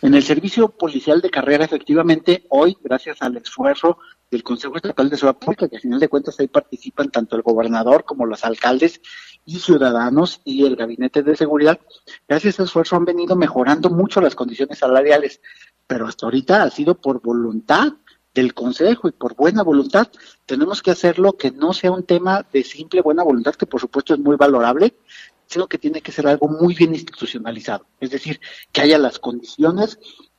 [0.00, 3.98] En el servicio policial de carrera, efectivamente, hoy, gracias al esfuerzo
[4.30, 7.42] del Consejo Estatal de Seguridad Pública, que al final de cuentas ahí participan tanto el
[7.42, 9.00] gobernador como los alcaldes
[9.44, 11.80] y ciudadanos y el gabinete de seguridad,
[12.28, 15.40] gracias a ese esfuerzo han venido mejorando mucho las condiciones salariales,
[15.86, 17.94] pero hasta ahorita ha sido por voluntad
[18.34, 20.06] del Consejo y por buena voluntad.
[20.46, 24.14] Tenemos que hacerlo que no sea un tema de simple buena voluntad, que por supuesto
[24.14, 24.94] es muy valorable,
[25.48, 29.98] sino que tiene que ser algo muy bien institucionalizado, es decir, que haya las condiciones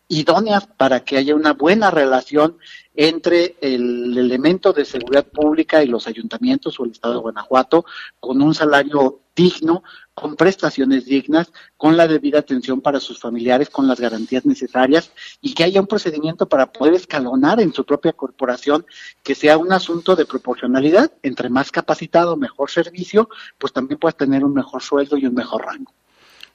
[0.09, 2.57] idóneas para que haya una buena relación
[2.95, 7.85] entre el elemento de seguridad pública y los ayuntamientos o el Estado de Guanajuato
[8.19, 13.87] con un salario digno, con prestaciones dignas, con la debida atención para sus familiares, con
[13.87, 18.85] las garantías necesarias y que haya un procedimiento para poder escalonar en su propia corporación
[19.23, 24.43] que sea un asunto de proporcionalidad, entre más capacitado, mejor servicio, pues también puedas tener
[24.43, 25.93] un mejor sueldo y un mejor rango.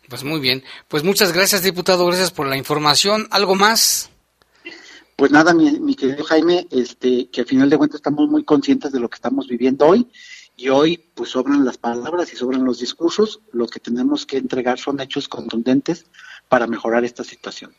[0.08, 0.62] Pues muy bien.
[0.88, 2.06] Pues muchas gracias, diputado.
[2.06, 3.26] Gracias por la información.
[3.30, 4.10] ¿Algo más?
[5.16, 8.98] Pues nada, mi, querido Jaime, este, que al final de cuentas estamos muy conscientes de
[8.98, 10.08] lo que estamos viviendo hoy
[10.56, 13.40] y hoy pues sobran las palabras y sobran los discursos.
[13.52, 16.06] Lo que tenemos que entregar son hechos contundentes
[16.48, 17.72] para mejorar esta situación.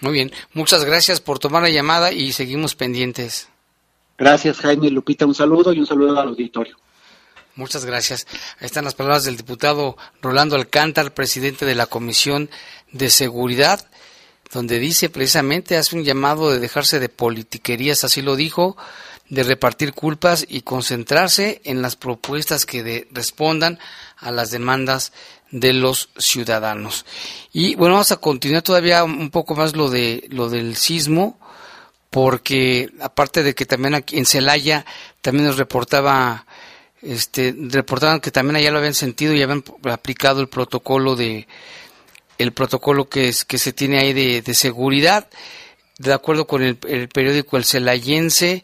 [0.00, 3.48] Muy bien, muchas gracias por tomar la llamada y seguimos pendientes.
[4.16, 6.76] Gracias Jaime Lupita, un saludo y un saludo al auditorio.
[7.58, 8.28] Muchas gracias.
[8.60, 12.50] Ahí están las palabras del diputado Rolando Alcántar, presidente de la Comisión
[12.92, 13.84] de Seguridad,
[14.52, 18.76] donde dice precisamente, hace un llamado de dejarse de politiquerías, así lo dijo,
[19.28, 23.80] de repartir culpas y concentrarse en las propuestas que respondan
[24.18, 25.12] a las demandas
[25.50, 27.06] de los ciudadanos.
[27.52, 31.40] Y bueno, vamos a continuar todavía un poco más lo de lo del sismo,
[32.10, 34.86] porque aparte de que también aquí en Celaya
[35.22, 36.46] también nos reportaba
[37.02, 41.46] este, reportaban que también allá lo habían sentido y habían aplicado el protocolo de
[42.38, 45.28] el protocolo que es que se tiene ahí de, seguridad.
[45.98, 48.62] De acuerdo con el, periódico El Celayense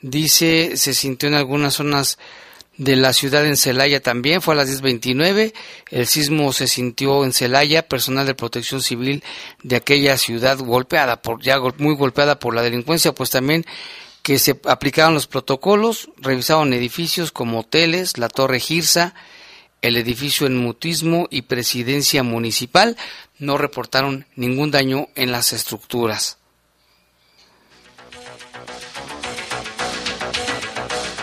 [0.00, 2.18] dice se sintió en algunas zonas
[2.76, 5.52] de la ciudad en Celaya también, fue a las 10.29,
[5.90, 9.22] el sismo se sintió en Celaya, personal de protección civil
[9.62, 13.66] de aquella ciudad golpeada, por, ya muy golpeada por la delincuencia, pues también
[14.22, 19.14] que se aplicaron los protocolos, revisaron edificios como hoteles, la Torre Girsa,
[19.82, 22.96] el edificio en mutismo y presidencia municipal,
[23.38, 26.38] no reportaron ningún daño en las estructuras.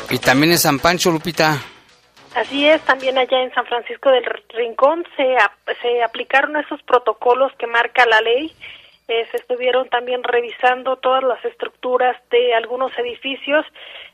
[0.10, 1.62] Y también en San Pancho, Lupita.
[2.36, 5.36] Así es, también allá en San Francisco del Rincón se,
[5.82, 8.54] se aplicaron esos protocolos que marca la ley
[9.10, 13.66] eh, se estuvieron también revisando todas las estructuras de algunos edificios,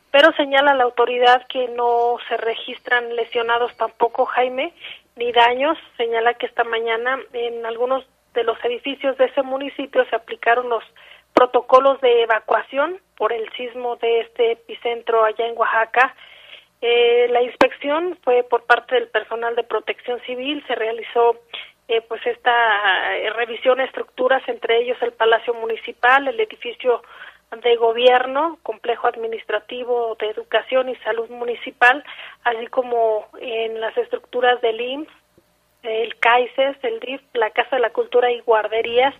[0.10, 4.74] pero señala la autoridad que no se registran lesionados tampoco, Jaime,
[5.18, 5.78] ni daños.
[5.98, 10.84] Señala que esta mañana en algunos de los edificios de ese municipio se aplicaron los
[11.34, 16.16] protocolos de evacuación por el sismo de este epicentro allá en Oaxaca.
[16.82, 21.36] Eh, la inspección fue por parte del personal de protección civil, se realizó
[21.88, 27.02] eh, pues esta eh, revisión de estructuras, entre ellos el Palacio Municipal, el edificio
[27.62, 32.04] de gobierno, complejo administrativo de educación y salud municipal,
[32.44, 35.12] así como en las estructuras del IMSS,
[35.84, 39.14] el CAICES, el DIF, la Casa de la Cultura y guarderías,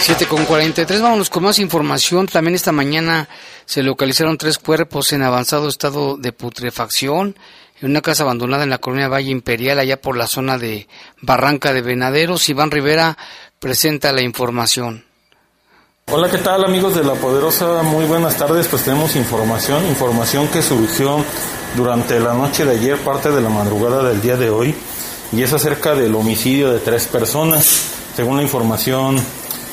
[0.00, 2.28] 7 con 43, vámonos con más información.
[2.28, 3.28] También esta mañana
[3.64, 7.36] se localizaron tres cuerpos en avanzado estado de putrefacción
[7.80, 10.88] en una casa abandonada en la colonia Valle Imperial, allá por la zona de
[11.20, 12.48] Barranca de Venaderos.
[12.48, 13.16] Iván Rivera
[13.58, 15.04] presenta la información.
[16.08, 17.82] Hola, ¿qué tal amigos de La Poderosa?
[17.82, 21.24] Muy buenas tardes, pues tenemos información, información que surgió
[21.76, 24.74] durante la noche de ayer, parte de la madrugada del día de hoy,
[25.32, 27.90] y es acerca del homicidio de tres personas.
[28.14, 29.20] Según la información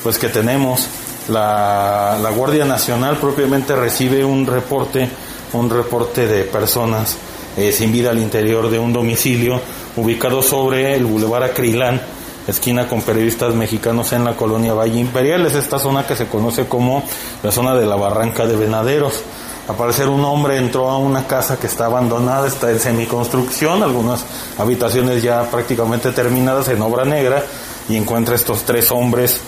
[0.02, 0.88] pues que tenemos,
[1.28, 5.08] la, la Guardia Nacional propiamente recibe un reporte,
[5.52, 7.16] un reporte de personas
[7.56, 9.60] eh, sin vida al interior de un domicilio
[9.96, 12.00] ubicado sobre el Boulevard Acrilán,
[12.46, 15.46] esquina con periodistas mexicanos en la colonia Valle Imperial.
[15.46, 17.02] Es esta zona que se conoce como
[17.42, 19.22] la zona de la Barranca de Venaderos.
[19.68, 24.24] Al parecer un hombre entró a una casa que está abandonada, está en semiconstrucción, algunas
[24.58, 27.42] habitaciones ya prácticamente terminadas en obra negra
[27.88, 29.40] y encuentra estos tres hombres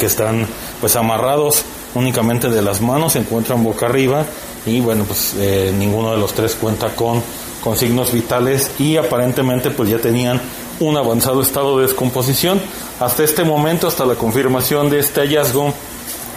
[0.00, 0.46] que están
[0.80, 1.62] pues amarrados
[1.94, 4.24] únicamente de las manos, se encuentran boca arriba
[4.66, 7.22] y bueno pues eh, ninguno de los tres cuenta con,
[7.62, 10.40] con signos vitales y aparentemente pues ya tenían
[10.80, 12.60] un avanzado estado de descomposición.
[13.00, 15.72] Hasta este momento, hasta la confirmación de este hallazgo,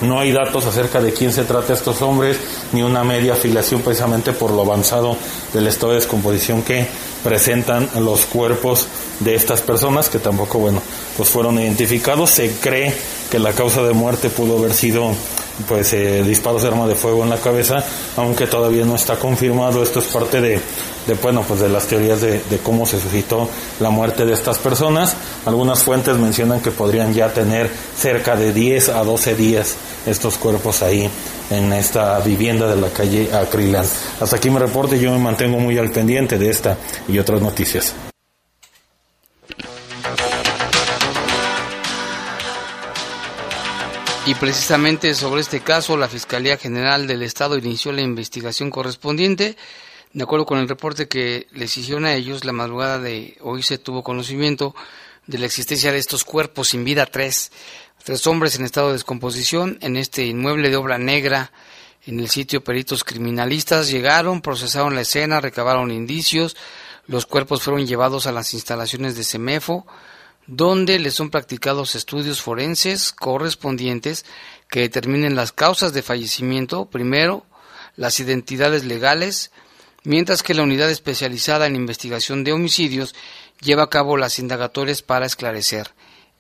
[0.02, 2.38] no hay datos acerca de quién se trata estos hombres,
[2.72, 5.18] ni una media afiliación precisamente por lo avanzado
[5.54, 6.88] del estado de descomposición que
[7.24, 8.88] presentan los cuerpos
[9.20, 10.82] de estas personas que tampoco, bueno,
[11.16, 12.30] pues fueron identificados.
[12.30, 12.94] Se cree
[13.32, 15.12] que la causa de muerte pudo haber sido
[15.68, 17.84] pues eh, disparos de arma de fuego en la cabeza,
[18.16, 19.82] aunque todavía no está confirmado.
[19.82, 20.60] Esto es parte de,
[21.08, 23.50] de bueno, pues de las teorías de, de, cómo se suscitó
[23.80, 25.16] la muerte de estas personas.
[25.46, 30.82] Algunas fuentes mencionan que podrían ya tener cerca de 10 a 12 días estos cuerpos
[30.84, 31.10] ahí
[31.50, 33.86] en esta vivienda de la calle Acrilán.
[34.20, 36.78] Hasta aquí mi reporte, yo me mantengo muy al pendiente de esta
[37.08, 37.94] y otras noticias.
[44.28, 49.56] Y precisamente sobre este caso, la Fiscalía General del Estado inició la investigación correspondiente.
[50.12, 53.78] De acuerdo con el reporte que les hicieron a ellos, la madrugada de hoy se
[53.78, 54.76] tuvo conocimiento
[55.28, 57.54] de la existencia de estos cuerpos sin vida, tres,
[58.04, 61.54] tres hombres en estado de descomposición en este inmueble de obra negra.
[62.06, 66.58] En el sitio peritos criminalistas llegaron, procesaron la escena, recabaron indicios,
[67.06, 69.88] los cuerpos fueron llevados a las instalaciones de CEMEFO,
[70.48, 74.26] donde les son practicados estudios forenses correspondientes
[74.70, 77.46] que determinen las causas de fallecimiento, primero,
[77.96, 79.52] las identidades legales,
[80.04, 83.14] mientras que la unidad especializada en investigación de homicidios
[83.62, 85.94] lleva a cabo las indagatorias para esclarecer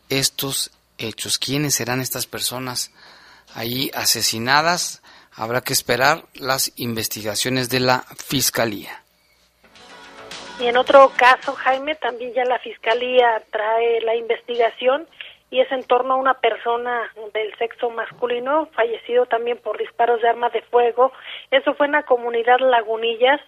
[0.09, 1.37] estos hechos.
[1.37, 2.91] ¿Quiénes serán estas personas
[3.53, 5.01] ahí asesinadas?
[5.33, 9.03] Habrá que esperar las investigaciones de la Fiscalía.
[10.59, 15.07] Y en otro caso, Jaime, también ya la Fiscalía trae la investigación
[15.51, 20.29] y es en torno a una persona del sexo masculino fallecido también por disparos de
[20.29, 21.11] arma de fuego.
[21.51, 23.39] Eso fue en la comunidad Lagunillas.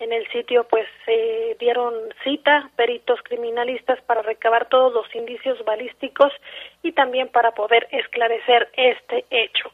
[0.00, 1.94] En el sitio pues se dieron
[2.24, 6.32] cita peritos criminalistas para recabar todos los indicios balísticos
[6.82, 9.72] y también para poder esclarecer este hecho.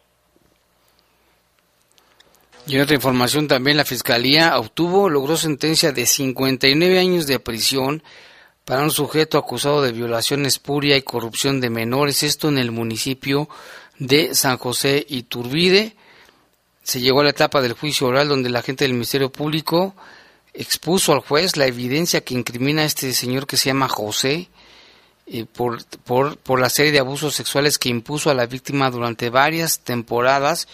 [2.67, 8.03] Y en otra información también la Fiscalía obtuvo, logró sentencia de 59 años de prisión
[8.65, 13.49] para un sujeto acusado de violación espuria y corrupción de menores, esto en el municipio
[14.01, 15.95] de San José Iturbide.
[16.83, 19.95] Se llegó a la etapa del juicio oral donde la gente del Ministerio Público
[20.53, 24.49] expuso al juez la evidencia que incrimina a este señor que se llama José
[25.29, 29.31] eh, por, por, por la serie de abusos sexuales que impuso a la víctima durante
[29.31, 30.67] varias temporadas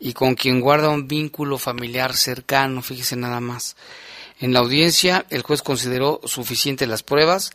[0.00, 3.76] y con quien guarda un vínculo familiar cercano, fíjese nada más.
[4.40, 7.52] En la audiencia, el juez consideró suficientes las pruebas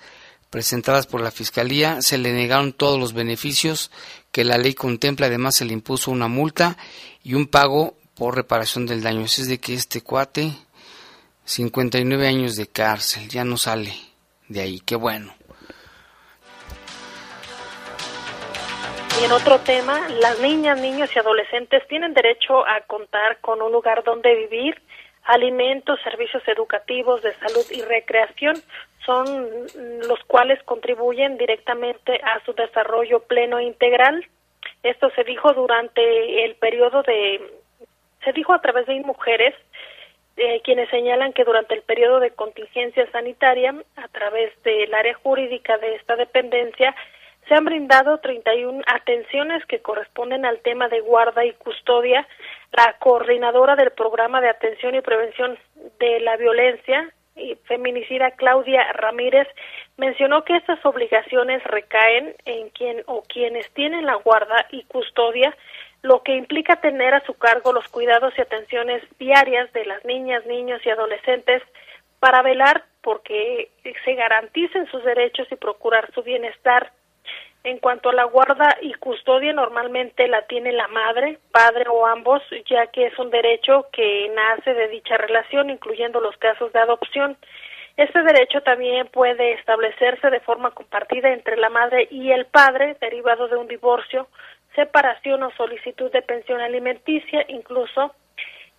[0.51, 3.91] presentadas por la Fiscalía, se le negaron todos los beneficios
[4.31, 6.77] que la ley contempla, además se le impuso una multa
[7.23, 9.25] y un pago por reparación del daño.
[9.25, 10.55] Es de que este cuate,
[11.45, 13.95] 59 años de cárcel, ya no sale
[14.47, 15.33] de ahí, qué bueno.
[19.19, 23.71] Y en otro tema, las niñas, niños y adolescentes tienen derecho a contar con un
[23.71, 24.81] lugar donde vivir,
[25.23, 28.55] alimentos, servicios educativos, de salud y recreación,
[29.05, 29.49] son
[30.07, 34.25] los cuales contribuyen directamente a su desarrollo pleno e integral.
[34.83, 37.41] Esto se dijo durante el periodo de,
[38.23, 39.55] se dijo a través de mujeres,
[40.37, 45.77] eh, quienes señalan que durante el periodo de contingencia sanitaria, a través del área jurídica
[45.77, 46.93] de esta dependencia,
[47.47, 52.27] se han brindado 31 atenciones que corresponden al tema de guarda y custodia.
[52.71, 55.57] La coordinadora del programa de atención y prevención
[55.99, 59.47] de la violencia y feminicida Claudia Ramírez
[59.97, 65.55] mencionó que estas obligaciones recaen en quien o quienes tienen la guarda y custodia,
[66.01, 70.45] lo que implica tener a su cargo los cuidados y atenciones diarias de las niñas,
[70.45, 71.61] niños y adolescentes
[72.19, 73.69] para velar porque
[74.03, 76.91] se garanticen sus derechos y procurar su bienestar
[77.65, 82.43] En cuanto a la guarda y custodia, normalmente la tiene la madre, padre o ambos,
[82.69, 87.35] ya que es un derecho que nace de dicha relación, incluyendo los casos de adopción.
[87.97, 93.47] Este derecho también puede establecerse de forma compartida entre la madre y el padre, derivado
[93.47, 94.27] de un divorcio,
[94.75, 98.13] separación o solicitud de pensión alimenticia, incluso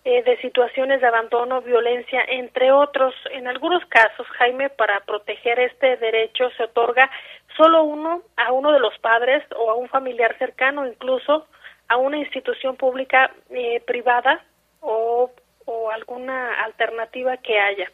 [0.09, 3.13] eh, de situaciones de abandono, violencia, entre otros.
[3.33, 7.11] En algunos casos, Jaime, para proteger este derecho se otorga
[7.57, 11.47] solo uno a uno de los padres o a un familiar cercano, incluso
[11.89, 14.43] a una institución pública eh, privada
[14.79, 15.31] o
[15.67, 17.91] o alguna alternativa que haya.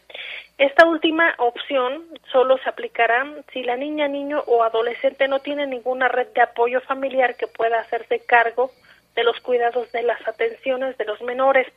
[0.60, 6.08] Esta última opción solo se aplicará si la niña, niño o adolescente no tiene ninguna
[6.08, 8.72] red de apoyo familiar que pueda hacerse cargo
[9.16, 11.68] de los cuidados de las atenciones de los menores.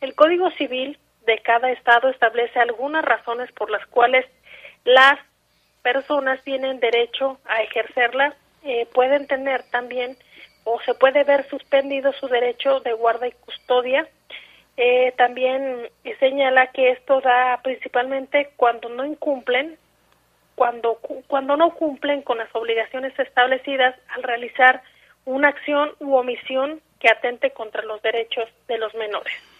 [0.00, 4.26] El Código Civil de cada estado establece algunas razones por las cuales
[4.84, 5.20] las
[5.84, 10.16] personas tienen derecho a ejercerla, eh, pueden tener también
[10.64, 14.08] o se puede ver suspendido su derecho de guarda y custodia
[14.76, 19.78] eh, también señala que esto da principalmente cuando no incumplen,
[20.56, 24.82] cuando, cuando no cumplen con las obligaciones establecidas al realizar
[25.26, 29.53] una acción u omisión que atente contra los derechos de los menores.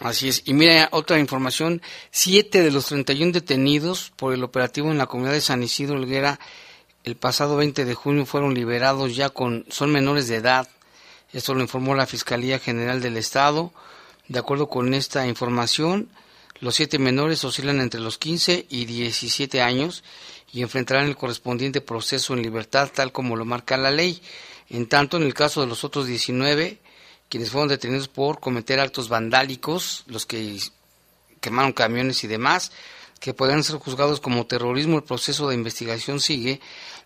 [0.00, 0.42] Así es.
[0.46, 5.34] Y mira, otra información, siete de los 31 detenidos por el operativo en la comunidad
[5.34, 6.40] de San Isidro Olguera
[7.02, 10.68] el pasado 20 de junio fueron liberados ya con, son menores de edad.
[11.32, 13.72] Esto lo informó la Fiscalía General del Estado.
[14.28, 16.10] De acuerdo con esta información,
[16.60, 20.04] los siete menores oscilan entre los 15 y 17 años
[20.52, 24.20] y enfrentarán el correspondiente proceso en libertad tal como lo marca la ley.
[24.68, 26.78] En tanto, en el caso de los otros 19,
[27.30, 30.58] quienes fueron detenidos por cometer actos vandálicos, los que
[31.40, 32.72] quemaron camiones y demás,
[33.20, 36.60] que podrán ser juzgados como terrorismo, el proceso de investigación sigue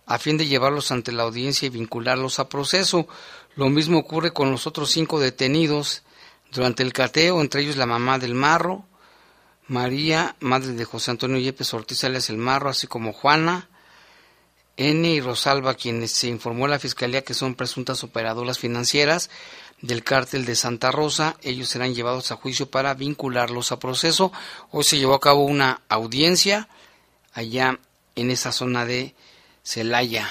[0.07, 3.07] a fin de llevarlos ante la audiencia y vincularlos a proceso.
[3.55, 6.03] Lo mismo ocurre con los otros cinco detenidos
[6.51, 8.87] durante el cateo, entre ellos la mamá del Marro,
[9.67, 13.69] María, madre de José Antonio Yepes Ortiz alias el Marro, así como Juana,
[14.77, 15.09] N.
[15.09, 19.31] y Rosalba, quienes se informó a la Fiscalía que son presuntas operadoras financieras
[19.85, 21.37] del cártel de Santa Rosa.
[21.43, 24.33] Ellos serán llevados a juicio para vincularlos a proceso.
[24.71, 26.69] Hoy se llevó a cabo una audiencia
[27.35, 27.79] allá
[28.15, 29.15] en esa zona de
[29.63, 30.27] Celaya.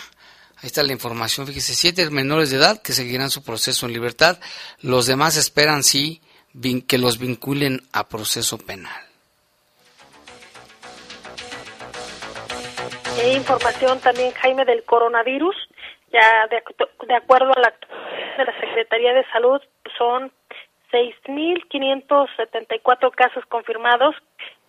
[0.57, 1.45] Ahí está la información.
[1.45, 4.39] Fíjese, siete menores de edad que seguirán su proceso en libertad.
[4.79, 6.21] Los demás esperan sí
[6.87, 9.01] que los vinculen a proceso penal.
[13.21, 15.55] Hay información también, Jaime, del coronavirus.
[16.11, 16.61] Ya de,
[17.07, 17.73] de acuerdo a la
[18.37, 19.59] de la Secretaría de Salud,
[19.97, 20.31] son
[20.91, 24.15] 6.574 casos confirmados,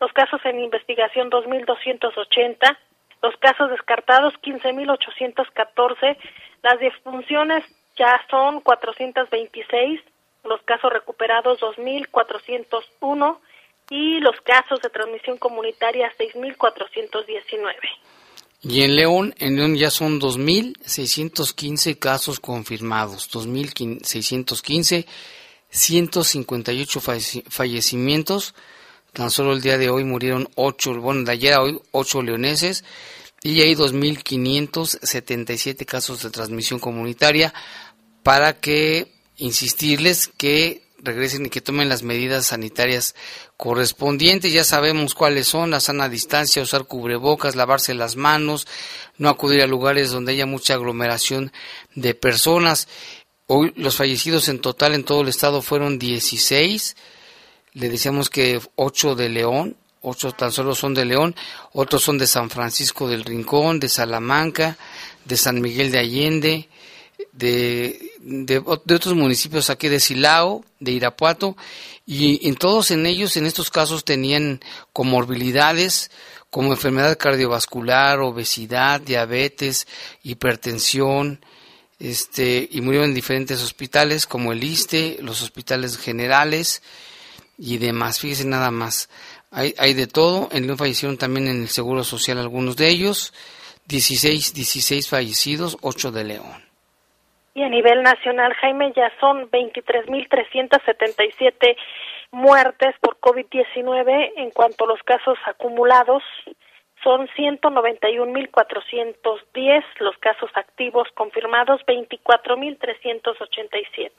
[0.01, 2.79] los casos en investigación 2.280,
[3.23, 6.17] los casos descartados 15.814,
[6.62, 7.65] las defunciones
[7.97, 10.01] ya son 426,
[10.45, 13.39] los casos recuperados 2.401
[13.91, 17.75] y los casos de transmisión comunitaria 6.419.
[18.65, 25.07] Y en León, en León ya son 2.615 casos confirmados, 2.615,
[25.71, 27.01] 158
[27.49, 28.55] fallecimientos,
[29.15, 32.83] Tan solo el día de hoy murieron ocho, bueno, de ayer a hoy, ocho leoneses.
[33.43, 37.55] Y hay 2.577 casos de transmisión comunitaria.
[38.25, 43.15] Para que insistirles que regresen y que tomen las medidas sanitarias
[43.57, 44.53] correspondientes.
[44.53, 48.67] Ya sabemos cuáles son, la sana distancia, usar cubrebocas, lavarse las manos,
[49.19, 51.53] no acudir a lugares donde haya mucha aglomeración
[51.95, 52.89] de personas.
[53.47, 56.97] Hoy los fallecidos en total en todo el estado fueron 16
[57.75, 61.35] le decíamos que ocho de León, ocho tan solo son de León,
[61.73, 64.79] otros son de San Francisco del Rincón, de Salamanca,
[65.25, 66.69] de San Miguel de Allende,
[67.33, 71.57] de, de, otros municipios aquí de Silao, de Irapuato,
[72.07, 74.61] y en todos en ellos, en estos casos, tenían
[74.93, 76.11] comorbilidades
[76.51, 79.87] como enfermedad cardiovascular, obesidad, diabetes,
[80.22, 81.45] hipertensión,
[81.99, 86.83] este, y murieron en diferentes hospitales como el ISTE, los hospitales generales,
[87.59, 88.18] y demás.
[88.18, 89.09] Fíjese nada más.
[89.51, 90.49] Hay, hay de todo.
[90.53, 93.33] En León fallecieron también en el Seguro Social algunos de ellos.
[93.87, 96.64] 16, 16 fallecidos, 8 de León.
[97.55, 101.77] Y a nivel nacional, Jaime, ya son 23.377
[102.33, 106.25] muertes por COVID-19 en cuanto a los casos acumulados.
[107.05, 114.11] Son 191.410 los casos activos confirmados, 24.387.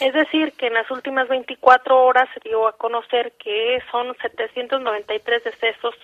[0.00, 5.44] Es decir, que en las últimas 24 horas se dio a conocer que son 793
[5.44, 5.94] decesos.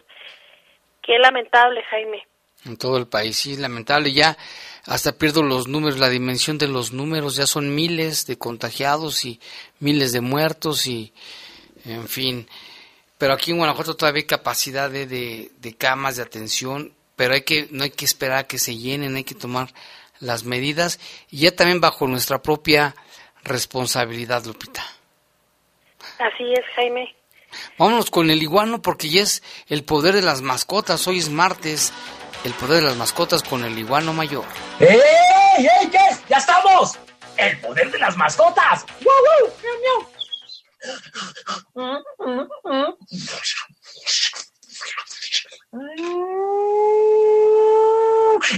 [1.02, 2.26] Qué lamentable, Jaime.
[2.64, 4.12] En todo el país, sí, lamentable.
[4.12, 4.36] Ya
[4.84, 9.40] hasta pierdo los números, la dimensión de los números, ya son miles de contagiados y
[9.78, 11.12] miles de muertos y,
[11.84, 12.48] en fin.
[13.18, 17.68] Pero aquí en Guanajuato todavía hay capacidad de, de, camas de atención, pero hay que,
[17.70, 19.72] no hay que esperar a que se llenen, hay que tomar
[20.18, 20.98] las medidas
[21.30, 22.96] y ya también bajo nuestra propia
[23.44, 24.82] responsabilidad, Lupita.
[26.18, 27.14] Así es, Jaime.
[27.78, 31.06] Vámonos con el iguano porque ya es el poder de las mascotas.
[31.06, 31.92] Hoy es martes,
[32.44, 34.44] el poder de las mascotas con el iguano mayor.
[34.80, 35.00] ¡Ey!
[35.58, 35.88] ¡Ey!
[35.90, 36.20] ¿Qué es?
[36.28, 36.98] ¡Ya estamos!
[37.36, 38.84] ¡El poder de las mascotas!
[39.02, 39.52] ¡Wow, wow!
[39.62, 40.12] ¡Miau, miau!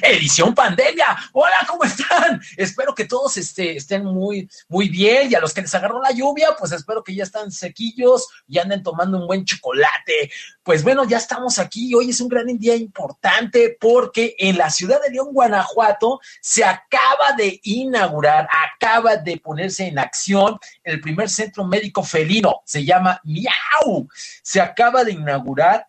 [0.02, 1.16] Edición pandemia.
[1.32, 2.40] Hola, ¿cómo están?
[2.56, 5.30] Espero que todos este, estén muy, muy bien.
[5.30, 8.58] Y a los que les agarró la lluvia, pues espero que ya están sequillos y
[8.58, 10.30] anden tomando un buen chocolate.
[10.62, 11.94] Pues bueno, ya estamos aquí.
[11.94, 17.32] Hoy es un gran día importante porque en la ciudad de León, Guanajuato, se acaba
[17.36, 22.62] de inaugurar, acaba de ponerse en acción el primer centro médico felino.
[22.64, 24.08] Se llama Miau.
[24.42, 25.88] Se acaba de inaugurar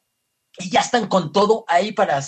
[0.58, 2.24] y ya están con todo ahí para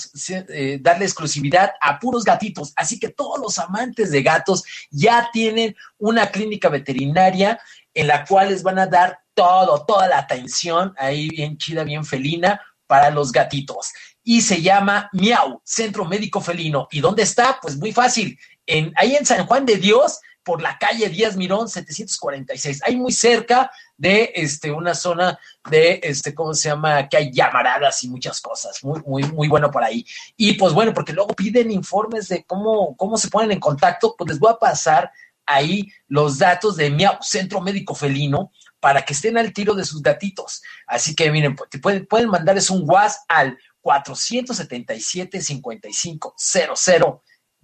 [0.50, 2.74] eh, darle exclusividad a puros gatitos.
[2.76, 7.60] Así que todos los amantes de gatos ya tienen una clínica veterinaria
[7.94, 12.06] en la cual les van a dar todo, toda la atención ahí bien chida, bien
[12.06, 13.92] felina para los gatitos.
[14.24, 16.88] Y se llama Miau, Centro Médico Felino.
[16.92, 17.60] ¿Y dónde está?
[17.62, 18.38] Pues muy fácil.
[18.66, 23.12] En, ahí en San Juan de Dios, por la calle Díaz Mirón 746, ahí muy
[23.12, 25.38] cerca de este, una zona
[25.70, 27.10] de, este, ¿cómo se llama?
[27.10, 30.06] Que hay llamaradas y muchas cosas, muy, muy, muy bueno por ahí.
[30.38, 34.30] Y pues bueno, porque luego piden informes de cómo, cómo se ponen en contacto, pues
[34.30, 35.12] les voy a pasar
[35.46, 40.02] ahí los datos de mi Centro Médico Felino para que estén al tiro de sus
[40.02, 40.62] gatitos.
[40.86, 46.34] Así que miren, pues, pueden, pueden mandarles un WhatsApp al 477 5500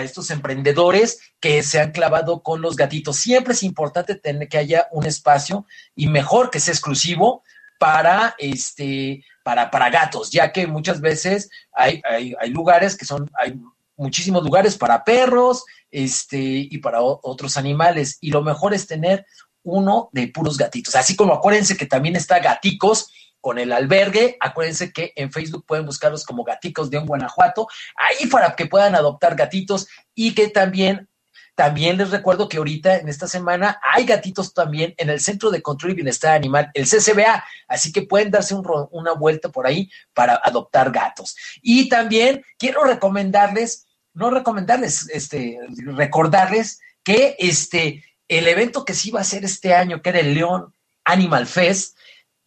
[0.00, 3.16] estos emprendedores que se han clavado con los gatitos.
[3.16, 7.42] Siempre es importante tener que haya un espacio y mejor que sea exclusivo
[7.80, 13.28] para este para, para gatos, ya que muchas veces hay, hay, hay lugares que son,
[13.36, 13.58] hay
[13.96, 18.18] muchísimos lugares para perros, este, y para otros animales.
[18.20, 19.26] Y lo mejor es tener
[19.62, 20.94] uno de puros gatitos.
[20.94, 23.10] Así como acuérdense que también está Gaticos,
[23.40, 24.36] con el albergue.
[24.40, 28.94] Acuérdense que en Facebook pueden buscarlos como Gaticos de un Guanajuato, ahí para que puedan
[28.94, 31.08] adoptar gatitos y que también
[31.58, 35.60] también les recuerdo que ahorita en esta semana hay gatitos también en el Centro de
[35.60, 38.54] Control y Bienestar Animal, el CCBA, así que pueden darse
[38.92, 41.36] una vuelta por ahí para adoptar gatos.
[41.60, 45.58] Y también quiero recomendarles, no recomendarles, este,
[45.96, 50.34] recordarles que este, el evento que sí va a ser este año, que era el
[50.34, 50.72] León
[51.04, 51.97] Animal Fest,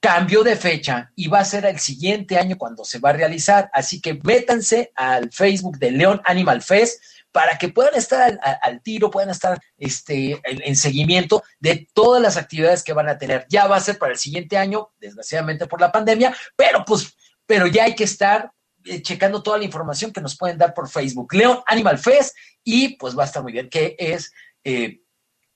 [0.02, 3.70] cambió de fecha y va a ser el siguiente año cuando se va a realizar.
[3.72, 9.12] Así que métanse al Facebook de León Animal Fest para que puedan estar al, tiro,
[9.12, 13.46] puedan estar este, en, seguimiento de todas las actividades que van a tener.
[13.48, 17.68] Ya va a ser para el siguiente año, desgraciadamente por la pandemia, pero pues, pero
[17.68, 18.52] ya hay que estar
[18.84, 21.34] eh, checando toda la información que nos pueden dar por Facebook.
[21.34, 24.34] León Animal Fest y pues va a estar muy bien, que es...
[24.64, 24.98] Eh,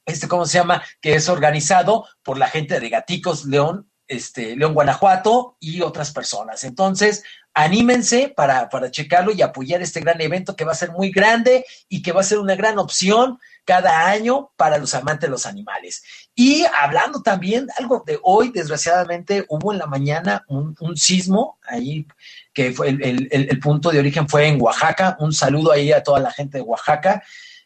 [0.07, 0.83] este, ¿cómo se llama?
[1.01, 6.63] Que es organizado por la gente de Gaticos León este, León, Guanajuato y otras personas.
[6.63, 11.09] Entonces, anímense para, para checarlo y apoyar este gran evento que va a ser muy
[11.11, 15.31] grande y que va a ser una gran opción cada año para los amantes de
[15.31, 16.03] los animales.
[16.35, 22.05] Y hablando también algo de hoy, desgraciadamente hubo en la mañana un, sismo ahí
[22.53, 25.17] que fue el, el, punto de origen fue en Oaxaca.
[25.19, 27.23] Un saludo ahí a toda la gente de Oaxaca.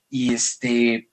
[0.09, 1.09] Y este,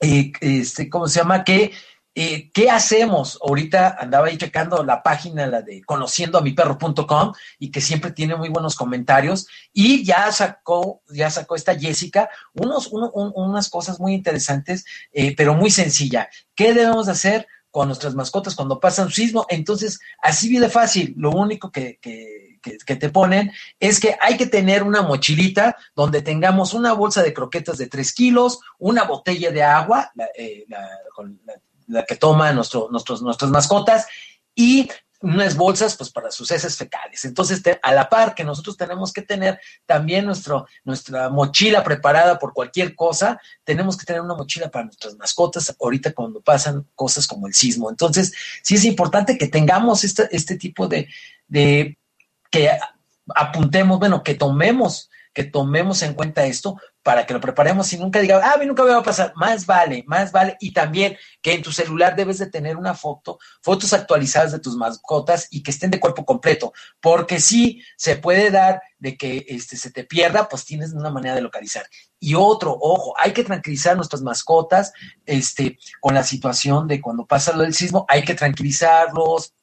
[0.00, 1.44] eh, este, ¿cómo se llama?
[1.44, 1.72] Que
[2.14, 3.38] eh, ¿Qué hacemos?
[3.42, 8.76] Ahorita andaba ahí checando la página, la de conociendoamiperro.com, y que siempre tiene muy buenos
[8.76, 9.46] comentarios.
[9.72, 15.70] Y ya sacó, ya sacó esta Jessica unos, unas cosas muy interesantes, eh, pero muy
[15.70, 16.28] sencilla.
[16.54, 19.46] ¿Qué debemos hacer con nuestras mascotas cuando pasa un sismo?
[19.48, 21.14] Entonces, así viene fácil.
[21.16, 21.98] Lo único que,
[22.84, 23.50] te ponen
[23.80, 28.12] es que hay que tener una mochilita donde tengamos una bolsa de croquetas de 3
[28.12, 30.78] kilos, una botella de agua, la, eh, la,
[31.46, 31.54] la
[32.06, 34.06] que toman nuestro, nuestros, nuestras mascotas
[34.54, 34.88] y
[35.22, 37.24] unas bolsas pues para sus heces fecales.
[37.24, 42.52] Entonces, a la par que nosotros tenemos que tener también nuestro, nuestra mochila preparada por
[42.52, 47.46] cualquier cosa, tenemos que tener una mochila para nuestras mascotas ahorita cuando pasan cosas como
[47.46, 47.88] el sismo.
[47.88, 48.32] Entonces,
[48.62, 51.08] sí es importante que tengamos este, este tipo de,
[51.46, 51.96] de,
[52.50, 52.70] que
[53.34, 58.20] apuntemos, bueno, que tomemos que tomemos en cuenta esto para que lo preparemos y nunca
[58.20, 59.32] diga, ah, a mí nunca me va a pasar.
[59.34, 60.56] Más vale, más vale.
[60.60, 64.76] Y también que en tu celular debes de tener una foto, fotos actualizadas de tus
[64.76, 69.76] mascotas y que estén de cuerpo completo, porque si se puede dar de que este,
[69.76, 71.86] se te pierda, pues tienes una manera de localizar.
[72.20, 74.92] Y otro, ojo, hay que tranquilizar nuestras mascotas
[75.26, 79.54] este, con la situación de cuando pasa lo del sismo, hay que tranquilizarlos,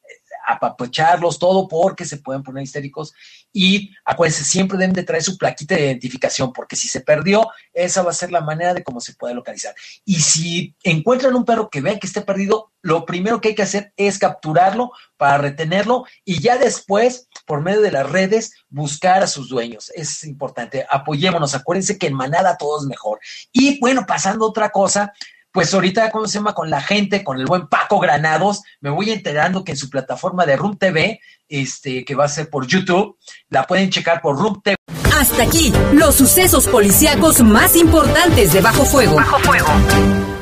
[0.46, 3.14] apapacharlos, todo porque se pueden poner histéricos
[3.52, 8.02] y acuérdense, siempre deben de traer su plaquita de identificación porque si se perdió, esa
[8.02, 9.74] va a ser la manera de cómo se puede localizar.
[10.04, 13.62] Y si encuentran un perro que vean que esté perdido, lo primero que hay que
[13.62, 19.26] hacer es capturarlo para retenerlo y ya después, por medio de las redes, buscar a
[19.26, 19.90] sus dueños.
[19.94, 23.20] Es importante, apoyémonos, acuérdense que en manada todo es mejor.
[23.52, 25.12] Y bueno, pasando otra cosa,
[25.52, 26.54] pues ahorita, ¿cómo se llama?
[26.54, 30.46] Con la gente, con el buen Paco Granados, me voy enterando que en su plataforma
[30.46, 31.20] de Room TV,
[31.50, 33.18] este, que va a ser por YouTube,
[33.50, 34.76] la pueden checar por Room TV.
[35.14, 39.16] Hasta aquí, los sucesos policíacos más importantes de Bajo Fuego.
[39.16, 40.39] Bajo Fuego.